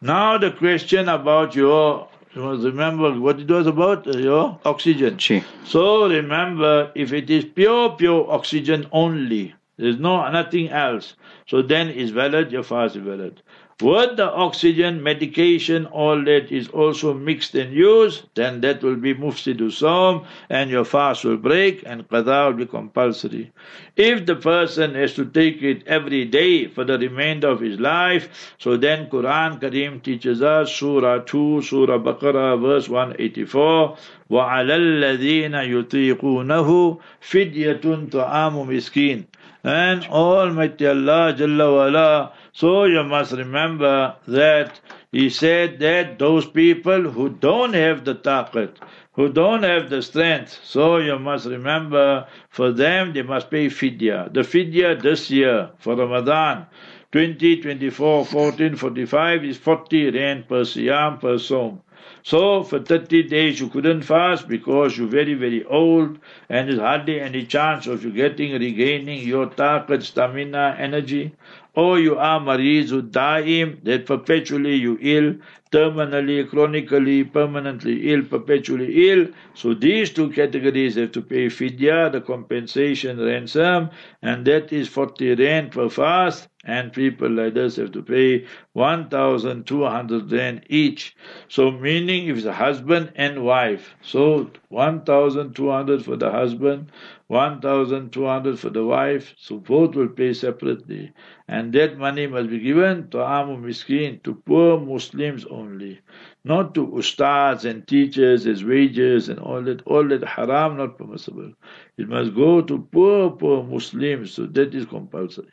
Now 0.00 0.38
the 0.38 0.50
question 0.50 1.08
about 1.08 1.54
your 1.54 2.08
you 2.36 2.42
must 2.42 2.64
remember 2.64 3.18
what 3.18 3.40
it 3.40 3.50
was 3.50 3.66
about 3.66 4.06
uh, 4.06 4.18
your 4.18 4.60
oxygen. 4.66 5.18
So 5.64 6.06
remember, 6.06 6.92
if 6.94 7.14
it 7.14 7.30
is 7.30 7.46
pure, 7.46 7.96
pure 7.96 8.30
oxygen 8.30 8.86
only, 8.92 9.54
there 9.78 9.88
is 9.88 9.98
no 9.98 10.30
nothing 10.30 10.68
else. 10.68 11.14
So 11.46 11.62
then 11.62 11.88
is 11.88 12.10
valid, 12.10 12.52
your 12.52 12.62
fast 12.62 12.94
is 12.94 13.02
valid. 13.02 13.40
With 13.81 14.17
the 14.17 14.31
oxygen, 14.31 15.01
medication, 15.01 15.87
all 15.87 16.23
that 16.25 16.51
is 16.51 16.67
also 16.67 17.15
mixed 17.15 17.55
and 17.55 17.73
used, 17.73 18.25
then 18.35 18.61
that 18.61 18.83
will 18.83 18.95
be 18.95 19.15
mufsidu 19.15 19.71
sawm 19.71 20.25
and 20.51 20.69
your 20.69 20.85
fast 20.85 21.25
will 21.25 21.37
break 21.37 21.81
and 21.87 22.07
qada 22.07 22.45
will 22.45 22.53
be 22.53 22.67
compulsory. 22.67 23.51
If 23.95 24.27
the 24.27 24.35
person 24.35 24.93
has 24.93 25.15
to 25.15 25.25
take 25.25 25.63
it 25.63 25.81
every 25.87 26.25
day 26.25 26.67
for 26.67 26.83
the 26.83 26.99
remainder 26.99 27.47
of 27.47 27.61
his 27.61 27.79
life, 27.79 28.53
so 28.59 28.77
then 28.77 29.09
Quran 29.09 29.59
Kareem 29.59 30.03
teaches 30.03 30.43
us 30.43 30.71
Surah 30.71 31.23
2, 31.25 31.63
Surah 31.63 31.97
Baqarah, 31.97 32.61
verse 32.61 32.87
184, 32.87 33.97
وَعَلَى 34.29 34.75
الَّذِينَ 34.77 35.53
يُطِيقُونَهُ 35.53 36.99
فِدْيَةٌ 37.19 38.09
طَعَامُ 38.11 38.67
مِسْكِينَ 38.67 39.25
And 39.66 40.04
Almighty 40.04 40.86
Allah 40.86 41.34
Jalla 41.36 41.66
wa'ala 41.76 42.32
so 42.52 42.84
you 42.84 43.02
must 43.02 43.32
remember 43.32 44.14
that 44.28 44.78
he 45.10 45.28
said 45.28 45.80
that 45.80 46.20
those 46.20 46.46
people 46.46 47.10
who 47.10 47.30
don't 47.30 47.74
have 47.74 48.04
the 48.04 48.14
taqat, 48.14 48.76
who 49.14 49.28
don't 49.28 49.64
have 49.64 49.90
the 49.90 50.02
strength, 50.02 50.60
so 50.62 50.98
you 50.98 51.18
must 51.18 51.46
remember 51.46 52.28
for 52.48 52.70
them 52.70 53.12
they 53.12 53.22
must 53.22 53.50
pay 53.50 53.66
fidya. 53.66 54.32
The 54.32 54.42
fidya 54.42 55.02
this 55.02 55.32
year 55.32 55.70
for 55.80 55.96
Ramadan 55.96 56.66
20, 57.10 57.62
24, 57.62 58.24
14, 58.24 58.76
45 58.76 59.44
is 59.44 59.56
40 59.56 60.10
rand 60.10 60.48
per 60.48 60.60
siyam 60.62 61.20
per 61.20 61.38
som. 61.38 61.80
So 62.26 62.64
for 62.64 62.80
30 62.80 63.22
days 63.28 63.60
you 63.60 63.68
couldn't 63.68 64.02
fast 64.02 64.48
because 64.48 64.98
you're 64.98 65.06
very, 65.06 65.34
very 65.34 65.64
old 65.64 66.18
and 66.48 66.68
there's 66.68 66.80
hardly 66.80 67.20
any 67.20 67.46
chance 67.46 67.86
of 67.86 68.02
you 68.02 68.10
getting, 68.10 68.50
regaining 68.50 69.22
your 69.22 69.46
taqat, 69.46 70.02
stamina, 70.02 70.74
energy. 70.76 71.36
Or 71.76 72.00
you 72.00 72.18
are 72.18 72.40
marizu 72.40 73.12
daim, 73.12 73.78
that 73.84 74.06
perpetually 74.06 74.74
you 74.74 74.98
ill, 75.00 75.36
terminally, 75.72 76.48
chronically, 76.48 77.24
permanently 77.24 78.12
ill, 78.12 78.22
perpetually 78.22 79.10
ill. 79.10 79.28
So 79.54 79.74
these 79.74 80.10
two 80.10 80.30
categories 80.30 80.94
have 80.96 81.12
to 81.12 81.22
pay 81.22 81.46
fidya, 81.46 82.12
the 82.12 82.20
compensation 82.20 83.18
ransom, 83.18 83.90
and 84.22 84.44
that 84.46 84.72
is 84.72 84.88
40 84.88 85.34
rand 85.34 85.72
per 85.72 85.88
fast 85.88 86.48
and 86.66 86.92
people 86.92 87.30
like 87.30 87.54
this 87.54 87.76
have 87.76 87.92
to 87.92 88.02
pay 88.02 88.44
1,200 88.72 90.32
rand 90.32 90.62
each. 90.68 91.16
So 91.48 91.70
meaning 91.70 92.26
if 92.26 92.38
it's 92.38 92.46
a 92.46 92.52
husband 92.52 93.12
and 93.14 93.44
wife, 93.44 93.94
so 94.02 94.50
1,200 94.68 96.04
for 96.04 96.16
the 96.16 96.30
husband, 96.30 96.90
1,200 97.28 98.58
for 98.58 98.70
the 98.70 98.84
wife, 98.84 99.34
so 99.38 99.58
both 99.58 99.94
will 99.94 100.08
pay 100.08 100.32
separately. 100.32 101.12
And 101.46 101.72
that 101.72 101.98
money 101.98 102.26
must 102.26 102.50
be 102.50 102.58
given 102.58 103.10
to 103.10 103.22
Amu 103.22 103.56
Miskin, 103.58 104.20
to 104.24 104.34
poor 104.34 104.80
Muslims 104.80 105.44
only, 105.56 106.00
not 106.44 106.74
to 106.74 106.86
ustads 106.86 107.64
and 107.64 107.86
teachers 107.88 108.46
as 108.46 108.64
wages 108.64 109.28
and 109.28 109.38
all 109.38 109.62
that, 109.62 109.82
all 109.86 110.06
that 110.08 110.24
haram, 110.24 110.76
not 110.76 110.98
permissible. 110.98 111.52
It 111.96 112.08
must 112.08 112.34
go 112.34 112.60
to 112.60 112.78
poor, 112.92 113.30
poor 113.30 113.62
Muslims, 113.62 114.34
so 114.34 114.46
that 114.46 114.74
is 114.74 114.86
compulsory. 114.86 115.52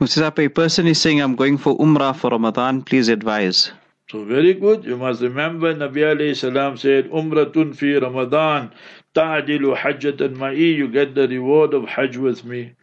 Mufti 0.00 0.44
a 0.44 0.48
person 0.50 0.86
is 0.86 1.00
saying, 1.00 1.20
I'm 1.20 1.36
going 1.36 1.58
for 1.58 1.76
Umrah 1.78 2.16
for 2.16 2.30
Ramadan, 2.30 2.82
please 2.82 3.08
advise. 3.08 3.72
So 4.10 4.24
very 4.24 4.52
good. 4.52 4.84
You 4.84 4.98
must 4.98 5.22
remember 5.22 5.74
Nabi 5.74 6.02
alayhi 6.12 6.36
salam 6.36 6.76
said, 6.76 7.08
Umratun 7.10 7.74
fi 7.74 7.96
Ramadan, 7.96 8.70
ta'adilu 9.14 9.76
hajjatan 9.76 10.36
ma'i, 10.36 10.76
you 10.76 10.88
get 10.88 11.14
the 11.14 11.26
reward 11.28 11.72
of 11.72 11.84
Hajj 11.84 12.18
with 12.18 12.44
me. 12.44 12.74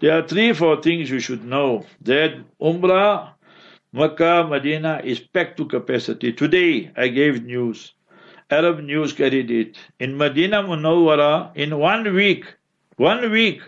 There 0.00 0.18
are 0.18 0.26
three, 0.26 0.52
four 0.52 0.82
things 0.82 1.08
you 1.08 1.20
should 1.20 1.44
know. 1.44 1.86
That 2.00 2.34
Umrah, 2.60 3.34
Makkah, 3.92 4.46
Medina 4.48 5.00
is 5.04 5.20
packed 5.20 5.56
to 5.58 5.66
capacity. 5.66 6.32
Today 6.32 6.90
I 6.96 7.08
gave 7.08 7.44
news. 7.44 7.92
Arab 8.50 8.80
news 8.80 9.12
carried 9.12 9.50
it. 9.50 9.78
In 9.98 10.16
Medina 10.16 10.62
Munawwara, 10.62 11.54
in 11.56 11.78
one 11.78 12.12
week, 12.14 12.44
one 12.96 13.30
week, 13.30 13.62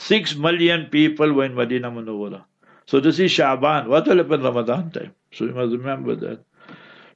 Six 0.00 0.34
million 0.34 0.86
people 0.86 1.30
were 1.34 1.44
in 1.44 1.54
Medina 1.54 1.90
Munawwara. 1.90 2.42
So 2.86 3.00
this 3.00 3.18
is 3.18 3.30
Shaban. 3.30 3.86
What 3.86 4.06
will 4.06 4.16
happen 4.16 4.42
Ramadan 4.42 4.90
time? 4.90 5.14
So 5.30 5.44
you 5.44 5.52
must 5.52 5.72
remember 5.72 6.16
that. 6.16 6.40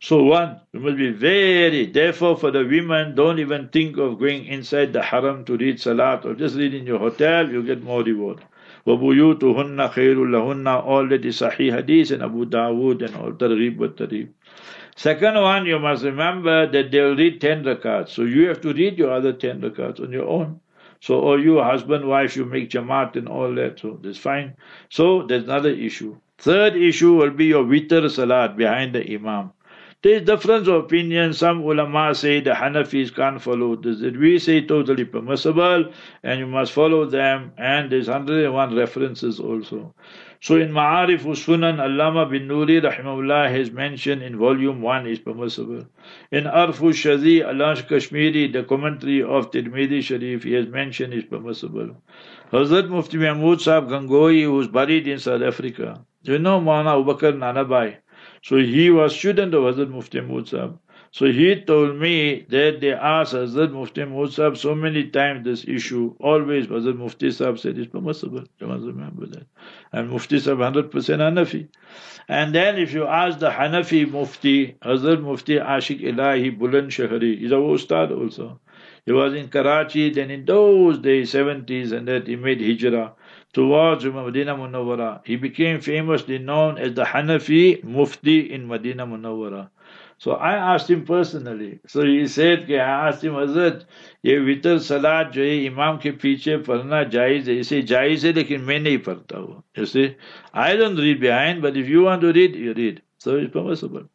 So 0.03 0.22
one, 0.22 0.61
you 0.74 0.81
must 0.81 0.98
be 0.98 1.11
very, 1.11 1.87
therefore 1.87 2.37
for 2.37 2.50
the 2.50 2.62
women, 2.62 3.14
don't 3.14 3.38
even 3.38 3.68
think 3.68 3.96
of 3.96 4.18
going 4.18 4.44
inside 4.44 4.92
the 4.92 5.03
haram 5.03 5.46
to 5.46 5.57
read 5.57 5.81
salat 5.81 6.27
or 6.27 6.35
just 6.35 6.57
read 6.57 6.74
in 6.74 6.87
your 6.87 6.98
hotel, 6.98 7.50
you 7.50 7.62
get 7.62 7.83
more 7.83 8.03
reward. 8.03 8.44
وَبُيُوتُهُنَّ 8.88 9.89
خَيْرٌ 9.89 10.15
لَهُنَّ 10.15 10.84
All 10.86 11.08
that 11.08 11.26
is 11.26 11.41
Sahih 11.41 11.72
Hadith 11.72 12.12
and 12.12 12.24
Abu 12.24 12.45
Dawood 12.45 13.06
and 13.06 13.15
all 13.15 13.32
Targhib 13.32 13.78
wa 13.78 13.88
Targhib. 13.88 14.30
Second 14.95 15.36
one, 15.36 15.65
you 15.65 15.80
must 15.80 16.04
remember 16.04 16.67
that 16.67 16.91
they'll 16.91 17.15
read 17.15 17.39
10 17.39 17.63
rakats. 17.63 18.10
So 18.10 18.24
you 18.24 18.48
have 18.48 18.62
to 18.62 18.74
read 18.74 18.98
your 18.98 19.12
other 19.12 19.34
10 19.34 19.62
rakats 19.62 20.02
on 20.02 20.12
your 20.12 20.28
own. 20.28 20.60
So, 21.02 21.19
or 21.19 21.39
you, 21.39 21.62
husband, 21.62 22.06
wife, 22.06 22.36
you 22.36 22.43
make 22.43 22.69
jamaat 22.69 23.15
and 23.15 23.30
all 23.30 23.56
that, 23.56 23.80
so 23.80 23.98
that's 24.02 24.17
fine. 24.17 24.56
So, 24.89 25.24
there's 25.24 25.45
another 25.45 25.69
issue. 25.69 26.17
Third 26.38 26.76
issue 26.76 27.13
will 27.13 27.32
be 27.32 27.45
your 27.45 27.63
witr 27.63 28.10
salat 28.10 28.58
behind 28.58 28.93
the 28.93 29.13
imam. 29.15 29.52
There's 30.05 30.21
difference 30.21 30.69
of 30.69 30.85
opinion. 30.85 31.33
Some 31.33 31.62
ulama 31.62 32.14
say 32.14 32.40
the 32.40 32.51
Hanafis 32.51 33.14
can't 33.17 33.40
follow 33.40 33.75
this. 33.75 34.03
We 34.03 34.38
say 34.38 34.61
totally 34.61 35.07
permissible 35.07 35.93
and 36.23 36.40
you 36.40 36.47
must 36.47 36.73
follow 36.73 37.07
them. 37.07 37.53
And 37.57 37.90
there's 37.90 38.09
101 38.09 38.77
references 38.77 39.40
also. 39.40 39.95
So 40.43 40.57
in 40.57 40.73
Ma'arif 40.73 41.21
Sunan, 41.21 41.79
Allama 41.79 42.29
Banuri 42.31 42.83
rahimahullah 42.83 43.51
has 43.51 43.71
mentioned 43.71 44.23
in 44.23 44.37
volume 44.37 44.83
1 44.83 45.07
is 45.07 45.21
permissible. 45.21 45.87
In 46.31 46.45
Arfu 46.45 46.93
Shadi, 46.93 47.43
Alash 47.43 47.88
Kashmiri, 47.88 48.49
the 48.49 48.62
commentary 48.62 49.23
of 49.23 49.51
Tirmidhi 49.53 50.03
Sharif, 50.03 50.43
he 50.43 50.53
has 50.53 50.67
mentioned 50.67 51.14
is 51.14 51.25
permissible. 51.25 51.97
Hazrat 52.53 52.90
Mufti 52.90 53.17
Mahmud 53.17 53.62
Sahib 53.62 53.88
Gangohi, 53.88 54.43
who 54.43 54.53
was 54.53 54.69
buried 54.69 55.09
in 55.09 55.19
South 55.19 55.40
Africa. 55.40 56.05
Do 56.25 56.33
you 56.33 56.38
know 56.38 56.61
Maulana 56.61 57.01
Abu 57.01 57.14
Nanabai. 57.38 57.97
So 58.44 58.59
he 58.59 58.90
was 58.90 59.16
student 59.16 59.54
of 59.54 59.62
Hazrat 59.62 59.88
Mufti 59.88 60.20
Sahib. 60.44 60.78
So 61.12 61.24
he 61.33 61.62
told 61.62 61.96
me 61.96 62.44
that 62.50 62.78
they 62.83 62.92
asked 62.92 63.33
Hazrat 63.33 63.72
Mufti 63.72 64.02
Musab 64.02 64.59
so 64.59 64.74
many 64.74 65.04
times 65.09 65.44
this 65.44 65.64
issue. 65.66 66.14
Always 66.20 66.66
Hazrat 66.66 66.98
Mufti 66.98 67.30
Sahib 67.30 67.59
said 67.59 67.78
it's 67.78 67.90
permissible. 67.90 68.44
You 68.59 68.66
must 68.66 68.85
remember 68.85 69.24
that. 69.28 69.46
And 69.92 70.11
Mufti 70.11 70.40
Sahib 70.40 70.59
100% 70.59 70.90
Hanafi. 70.90 71.68
And 72.28 72.54
then 72.54 72.76
if 72.76 72.92
you 72.92 73.07
ask 73.07 73.38
the 73.38 73.48
Hanafi 73.48 74.11
Mufti, 74.11 74.76
Hazrat 74.83 75.22
Mufti 75.22 75.57
Ashik 75.57 76.02
Ilahi 76.02 76.59
Bulan 76.59 76.88
Shahari, 76.88 77.38
he's 77.38 77.52
our 77.52 77.61
Ustad 77.61 78.12
also. 78.12 78.61
He 79.07 79.12
was 79.12 79.33
in 79.33 79.48
Karachi, 79.48 80.11
then 80.11 80.30
in 80.30 80.44
those 80.44 80.98
days, 80.98 81.33
70s, 81.33 81.92
and 81.92 82.07
that 82.09 82.26
he 82.26 82.37
made 82.37 82.61
hijrah 82.61 83.14
towards 83.54 84.06
Medina 84.06 84.56
Munawwara. 84.56 85.22
He 85.26 85.36
became 85.36 85.82
famously 85.82 86.38
known 86.38 86.78
as 86.78 86.93
the 86.93 87.04
Hanafi 87.04 87.84
Mufti 87.84 88.52
in 88.54 88.67
Medina 88.67 89.06
Munawwara. 89.08 89.69
So 90.19 90.32
I 90.34 90.54
asked 90.74 90.89
him 90.89 91.06
personally. 91.06 91.80
So 91.88 92.04
he 92.04 92.28
said 92.28 92.67
कि 92.67 92.78
I 92.78 93.08
asked 93.08 93.24
him 93.24 93.34
Hazrat 93.34 93.86
ये 94.26 94.38
वितर 94.45 94.78
सलाद 94.88 95.32
जो 95.32 95.41
है 95.41 95.65
इमाम 95.65 95.98
के 96.04 96.12
पीछे 96.24 96.58
पढ़ना 96.67 97.04
जायज 97.15 97.50
है 97.50 97.56
इसे 97.60 97.82
जायज 97.91 98.26
है 98.26 98.34
लेकिन 98.34 98.62
मैं 98.62 98.80
नहीं 98.80 98.98
पढ़ता 99.08 99.38
हूँ 99.38 99.63
You 99.78 99.86
see, 99.86 100.15
I 100.54 100.76
don't 100.76 100.98
read 100.98 101.22
behind, 101.22 101.62
but 101.62 101.78
if 101.78 101.88
you 101.88 102.04
want 102.04 102.22
to 102.22 102.34
read, 102.34 102.56
you 102.56 102.74
read. 102.74 103.02
So 103.17 103.38
it's 103.38 103.54
permissible. 103.54 104.10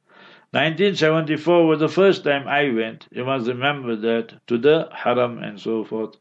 1974 0.54 1.66
was 1.66 1.80
the 1.80 1.88
first 1.88 2.22
time 2.22 2.46
I 2.46 2.70
went. 2.70 3.08
You 3.10 3.24
must 3.24 3.48
remember 3.48 3.96
that 3.96 4.34
to 4.46 4.58
the 4.58 4.88
Haram 4.92 5.38
and 5.38 5.58
so 5.58 5.84
forth. 5.84 6.16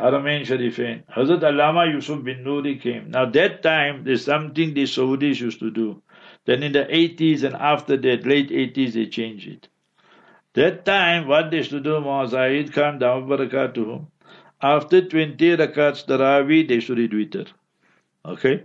Haramain 0.00 0.42
Sharifain. 0.42 1.04
Hazrat 1.14 1.40
Allama 1.40 1.92
Yusuf 1.92 2.20
Banuri 2.20 2.80
came. 2.80 3.10
Now 3.10 3.26
that 3.26 3.62
time 3.62 4.04
there's 4.04 4.24
something 4.24 4.74
the 4.74 4.84
Saudis 4.84 5.40
used 5.40 5.60
to 5.60 5.70
do. 5.70 6.02
Then 6.46 6.62
in 6.62 6.72
the 6.72 6.84
80s 6.84 7.44
and 7.44 7.54
after 7.54 7.96
that, 7.96 8.26
late 8.26 8.50
80s, 8.50 8.92
they 8.94 9.06
changed 9.06 9.46
it. 9.48 9.68
That 10.54 10.84
time, 10.84 11.28
what 11.28 11.50
they 11.50 11.58
used 11.58 11.70
to 11.70 11.80
do 11.80 12.00
was 12.00 12.30
Zaid 12.30 12.72
Khan 12.72 12.98
Barakatuhum. 12.98 14.06
After 14.60 15.00
20 15.02 15.56
rakats 15.56 16.04
Taraweeh, 16.06 16.66
they 16.66 16.80
to 16.80 16.94
read 16.94 17.12
Witr. 17.12 17.46
Okay? 18.24 18.64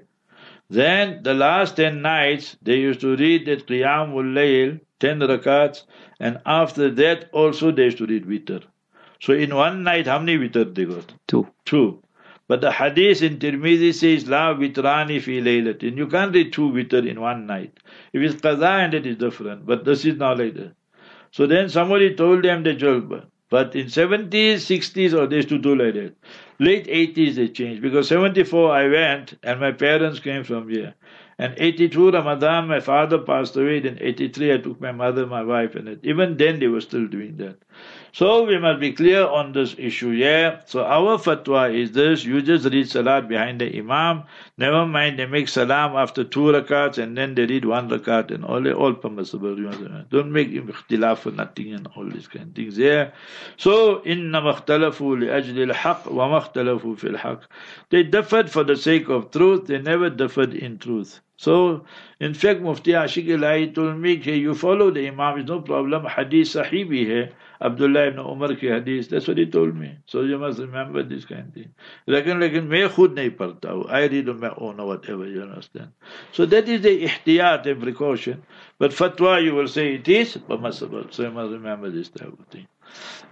Then 0.69 1.21
the 1.21 1.33
last 1.33 1.75
10 1.75 2.01
nights, 2.01 2.57
they 2.61 2.77
used 2.79 3.01
to 3.01 3.15
read 3.15 3.45
that 3.45 3.67
Qiyamul 3.67 4.33
Layl, 4.33 4.79
10 4.99 5.19
rakats, 5.19 5.83
and 6.19 6.39
after 6.45 6.89
that 6.89 7.29
also 7.31 7.71
they 7.71 7.83
used 7.83 7.99
to 7.99 8.07
read 8.07 8.25
Witr. 8.25 8.63
So 9.21 9.33
in 9.33 9.55
one 9.55 9.83
night, 9.83 10.07
how 10.07 10.19
many 10.19 10.37
Witr 10.37 10.73
they 10.73 10.85
got? 10.85 11.13
Two. 11.27 11.47
Two. 11.65 12.01
But 12.47 12.61
the 12.61 12.71
hadith 12.71 13.23
in 13.23 13.39
Tirmidhi 13.39 13.91
says, 13.91 14.27
La 14.27 14.53
vitrani 14.53 15.19
fi 15.19 15.41
laylatin. 15.41 15.97
You 15.97 16.05
can't 16.05 16.33
read 16.33 16.53
two 16.53 16.69
witr 16.69 17.07
in 17.07 17.19
one 17.19 17.47
night. 17.47 17.79
If 18.13 18.21
it's 18.21 18.39
qaza 18.39 18.85
and 18.85 18.93
it 18.93 19.07
is 19.07 19.17
different. 19.17 19.65
But 19.65 19.83
this 19.83 20.05
is 20.05 20.17
not 20.17 20.37
like 20.37 20.53
that. 20.53 20.73
So 21.31 21.47
then 21.47 21.69
somebody 21.69 22.13
told 22.13 22.43
them 22.43 22.61
the 22.61 22.75
job. 22.75 23.25
But 23.49 23.75
in 23.75 23.87
70s, 23.87 24.29
60s, 24.29 25.13
or 25.13 25.25
they 25.25 25.37
used 25.37 25.49
to 25.49 25.57
do 25.57 25.75
like 25.75 25.95
that. 25.95 26.13
Late 26.59 26.85
80s 26.85 27.35
they 27.35 27.47
changed. 27.47 27.81
Because 27.81 28.07
74 28.09 28.71
I 28.71 28.87
went 28.89 29.33
and 29.41 29.59
my 29.59 29.71
parents 29.71 30.19
came 30.19 30.43
from 30.43 30.69
here. 30.69 30.93
And 31.39 31.55
82 31.57 32.11
Ramadan, 32.11 32.67
my 32.67 32.79
father 32.79 33.17
passed 33.17 33.57
away. 33.57 33.79
Then 33.79 33.97
83 33.99 34.53
I 34.53 34.57
took 34.57 34.79
my 34.79 34.91
mother, 34.91 35.25
my 35.25 35.43
wife, 35.43 35.75
and 35.75 35.89
it, 35.89 35.99
even 36.03 36.37
then 36.37 36.59
they 36.59 36.67
were 36.67 36.81
still 36.81 37.07
doing 37.07 37.37
that. 37.37 37.57
So 38.15 38.45
we 38.45 38.57
must 38.57 38.79
be 38.79 38.93
clear 38.93 39.27
on 39.27 39.51
this 39.51 39.75
issue, 39.77 40.11
yeah. 40.11 40.61
So 40.67 40.85
our 40.85 41.17
fatwa 41.17 41.75
is 41.77 41.91
this, 41.91 42.23
you 42.23 42.41
just 42.41 42.63
read 42.63 42.87
salat 42.89 43.27
behind 43.27 43.59
the 43.59 43.77
imam, 43.77 44.23
never 44.57 44.85
mind 44.85 45.19
they 45.19 45.25
make 45.25 45.49
salam 45.49 45.97
after 45.97 46.23
two 46.23 46.45
rakats 46.55 46.97
and 46.97 47.17
then 47.17 47.35
they 47.35 47.45
read 47.45 47.65
one 47.65 47.89
rakat 47.89 48.31
and 48.31 48.45
all 48.45 48.65
all 48.71 48.93
permissible. 48.93 49.53
Don't 50.09 50.31
make 50.31 50.49
ikhtilaf 50.49 51.17
for 51.17 51.31
nothing 51.31 51.73
and 51.73 51.89
all 51.97 52.09
these 52.09 52.29
kind 52.29 52.47
of 52.47 52.55
things, 52.55 52.77
yeah. 52.77 53.11
So, 53.57 54.01
inna 54.05 54.39
li 54.39 54.47
ajli 54.47 55.67
al-haq 55.67 56.09
wa 56.09 56.39
makhtalafu 56.39 56.97
fil 56.97 57.17
haq. 57.17 57.41
They 57.89 58.03
differed 58.03 58.49
for 58.49 58.63
the 58.63 58.77
sake 58.77 59.09
of 59.09 59.31
truth, 59.31 59.67
they 59.67 59.79
never 59.79 60.09
differed 60.09 60.53
in 60.53 60.77
truth. 60.77 61.19
So, 61.35 61.83
in 62.21 62.33
fact, 62.33 62.61
Mufti 62.61 62.93
Ashik 62.93 63.27
Ilahi 63.27 63.75
told 63.75 63.97
me, 63.97 64.19
okay, 64.19 64.37
you 64.37 64.55
follow 64.55 64.89
the 64.89 65.05
Imam, 65.05 65.37
it's 65.37 65.49
no 65.49 65.59
problem. 65.59 66.05
Hadith 66.05 66.47
Sahih 66.47 66.87
bhi 66.87 67.07
hai. 67.09 67.31
Abdullah 67.61 68.07
ibn 68.07 68.19
Umar 68.19 68.55
ki 68.55 68.67
hadith. 68.67 69.09
That's 69.09 69.27
what 69.27 69.37
he 69.37 69.45
told 69.45 69.75
me. 69.75 69.97
So 70.05 70.21
you 70.21 70.37
must 70.37 70.59
remember 70.59 71.03
this 71.03 71.25
kind 71.25 71.47
of 71.47 71.53
thing. 71.53 71.73
Lekin, 72.07 72.39
lekin, 72.39 72.67
main 72.67 72.89
khud 72.89 73.15
nahi 73.15 73.35
padhta. 73.35 73.89
I 73.89 74.05
read 74.05 74.29
on 74.29 74.37
oh, 74.37 74.39
my 74.39 74.53
own 74.57 74.79
or 74.79 74.87
whatever, 74.87 75.27
you 75.27 75.41
understand. 75.41 75.91
So 76.31 76.45
that 76.47 76.67
is 76.67 76.81
the 76.81 77.07
ihtiyat 77.07 77.65
and 77.65 77.81
precaution. 77.81 78.43
But 78.77 78.91
fatwa, 78.91 79.43
you 79.43 79.55
will 79.55 79.67
say 79.67 79.95
it 79.95 80.07
is 80.07 80.37
permissible. 80.37 81.05
So 81.11 81.23
you 81.23 81.31
must 81.31 81.51
remember 81.51 81.89
this 81.89 82.09
type 82.09 82.33
of 82.39 82.45
thing. 82.47 82.67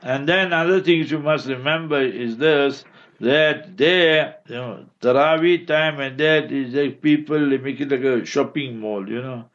And 0.01 0.27
then 0.27 0.53
other 0.53 0.81
things 0.81 1.11
you 1.11 1.19
must 1.19 1.47
remember 1.47 2.01
is 2.01 2.37
this, 2.37 2.83
that 3.19 3.77
there, 3.77 4.37
you 4.47 4.55
know, 4.55 4.85
Taraweeh 5.01 5.65
time 5.67 5.99
and 5.99 6.17
that 6.19 6.51
is 6.51 6.73
like 6.73 7.01
people 7.01 7.39
making 7.39 7.89
like 7.89 8.01
a 8.01 8.25
shopping 8.25 8.79
mall, 8.79 9.07
you 9.07 9.21
know. 9.21 9.45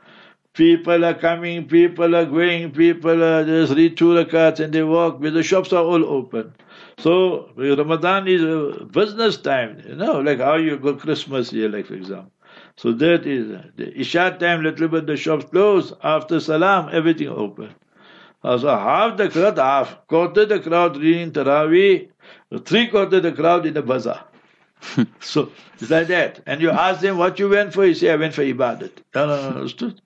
People 0.59 1.05
are 1.05 1.15
coming, 1.15 1.69
people 1.69 2.17
are 2.17 2.25
going, 2.25 2.73
people 2.73 3.23
are 3.23 3.45
just 3.45 3.75
read 3.75 3.97
two 3.97 4.09
rakats 4.15 4.59
and 4.59 4.73
they 4.73 4.83
walk, 4.83 5.21
but 5.21 5.33
the 5.33 5.43
shops 5.45 5.73
are 5.73 5.85
all 5.85 6.05
open. 6.05 6.53
So 6.99 7.51
Ramadan 7.55 8.27
is 8.27 8.43
a 8.43 8.85
business 8.85 9.37
time, 9.37 9.81
you 9.87 9.95
know, 9.95 10.19
like 10.21 10.41
how 10.41 10.57
you 10.57 10.77
go 10.77 10.95
Christmas 10.97 11.51
here, 11.51 11.69
like 11.69 11.87
for 11.87 11.95
example. 11.95 12.33
So 12.77 12.91
that 12.91 13.25
is 13.25 13.57
the 13.77 14.01
Isha 14.01 14.37
time, 14.41 14.65
little 14.65 14.89
bit 14.89 15.07
the 15.07 15.17
shops 15.17 15.45
close. 15.45 15.93
After 16.03 16.41
Salam, 16.41 16.89
everything 16.93 17.29
open. 17.29 17.73
Uh, 18.43 18.59
so 18.59 18.69
half 18.69 19.17
the 19.17 19.29
crowd, 19.29 19.59
half 19.59 20.07
quarter 20.09 20.45
the 20.45 20.59
crowd 20.59 20.97
reading 20.97 21.31
Taraweeh, 21.31 22.09
three 22.65 22.89
quarter 22.89 23.21
the 23.21 23.31
crowd 23.31 23.65
in 23.65 23.75
the 23.75 23.83
bazaar. 23.83 24.25
so 25.21 25.51
it's 25.79 25.91
like 25.91 26.09
that. 26.09 26.41
And 26.47 26.61
you 26.61 26.71
ask 26.71 27.01
them 27.01 27.17
what 27.17 27.39
you 27.39 27.49
went 27.49 27.75
for, 27.75 27.87
you 27.87 27.95
say, 27.95 28.11
I 28.11 28.17
went 28.17 28.35
for 28.35 28.43
ibadat. 28.43 28.93
No, 29.15 29.27
no, 29.27 29.51
no, 29.51 29.57
understood? 29.57 30.01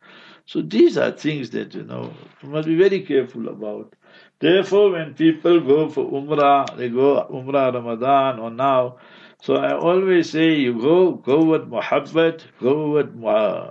So 0.47 0.61
these 0.63 0.99
are 0.99 1.13
things 1.13 1.51
that, 1.51 1.75
you 1.75 1.85
know, 1.85 2.13
you 2.43 2.49
must 2.49 2.67
be 2.69 2.77
very 2.77 3.01
careful 3.01 3.49
about. 3.49 3.95
Therefore, 4.41 4.91
when 4.93 5.15
people 5.15 5.61
go 5.61 5.89
for 5.89 6.05
Umrah, 6.11 6.77
they 6.77 6.89
go 6.89 7.27
Umrah 7.31 7.73
Ramadan 7.73 8.39
or 8.41 8.51
now, 8.51 8.97
so 9.43 9.57
I 9.57 9.77
always 9.77 10.31
say, 10.31 10.55
you 10.55 10.81
go, 10.81 11.13
go 11.13 11.43
with 11.43 11.69
muhabbat, 11.69 12.43
go 12.61 12.93
with 12.93 13.25
uh, 13.25 13.71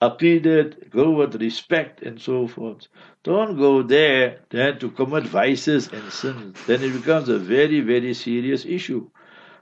aqidat, 0.00 0.90
go 0.90 1.10
with 1.10 1.34
respect 1.42 2.02
and 2.02 2.20
so 2.20 2.46
forth. 2.46 2.86
Don't 3.24 3.56
go 3.58 3.82
there 3.82 4.38
then 4.50 4.78
to 4.78 4.90
commit 4.90 5.24
vices 5.24 5.88
and 5.92 6.12
sins. 6.12 6.56
Then 6.68 6.84
it 6.84 6.92
becomes 6.92 7.28
a 7.28 7.38
very, 7.40 7.80
very 7.80 8.14
serious 8.14 8.64
issue. 8.64 9.10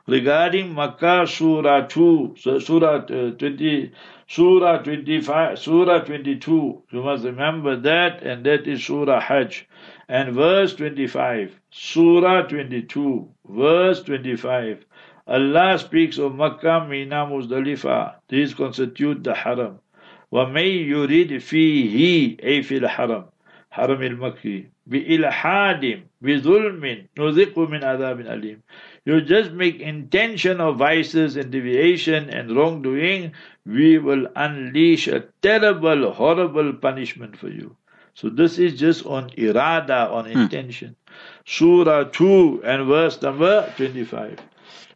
Regarding 0.07 0.75
Makkah 0.75 1.27
Surah 1.27 1.87
2, 1.87 2.35
so 2.39 2.59
Surah 2.59 2.97
uh, 3.05 3.31
20, 3.31 3.93
Surah 4.30 4.80
25, 4.80 5.60
Surah 5.60 6.00
22, 6.00 6.84
you 6.92 7.04
must 7.04 7.24
remember 7.24 7.76
that, 7.76 8.24
and 8.24 8.46
that 8.46 8.68
is 8.68 8.84
Surah 8.84 9.20
Hajj. 9.20 9.68
And 10.10 10.34
verse 10.34 10.76
25, 10.76 11.60
Surah 11.70 12.44
22, 12.44 13.30
verse 13.50 14.04
25, 14.04 14.86
Allah 15.28 15.80
speaks 15.80 16.18
of 16.18 16.36
Makkah, 16.36 16.86
Mina, 16.88 17.26
Muzdalifah. 17.26 18.16
These 18.30 18.54
constitute 18.54 19.24
the 19.24 19.34
Haram. 19.34 19.80
وَمَن 20.32 20.88
يُرِيدْ 20.90 21.40
فِيهِ 21.40 22.38
أي 22.44 22.62
في 22.64 22.78
الحرم 22.78 23.26
حرم 23.72 24.02
المكي 24.02 24.66
بإلحاد 24.90 26.04
بظلم 26.22 27.06
نذق 27.20 27.60
من 27.60 27.84
عذاب 27.84 28.20
أليم 28.20 28.62
you 29.06 29.22
just 29.22 29.52
make 29.52 29.80
intention 29.80 30.60
of 30.60 30.78
vices 30.78 31.36
and 31.36 31.52
deviation 31.52 32.28
and 32.32 32.56
wrongdoing, 32.56 33.34
we 33.64 34.00
will 34.00 34.28
unleash 34.36 35.08
a 35.08 35.26
terrible, 35.44 36.12
horrible 36.12 36.74
punishment 36.74 37.38
for 37.38 37.50
you. 37.50 37.76
So 38.16 38.30
this 38.30 38.58
is 38.58 38.80
just 38.80 39.06
on 39.06 39.30
irada, 39.32 40.12
on 40.12 40.26
hmm. 40.26 40.40
intention. 40.40 40.96
Surah 41.46 42.06
2 42.06 42.64
and 42.66 42.88
verse 42.88 43.22
number 43.22 43.72
25. 43.78 44.40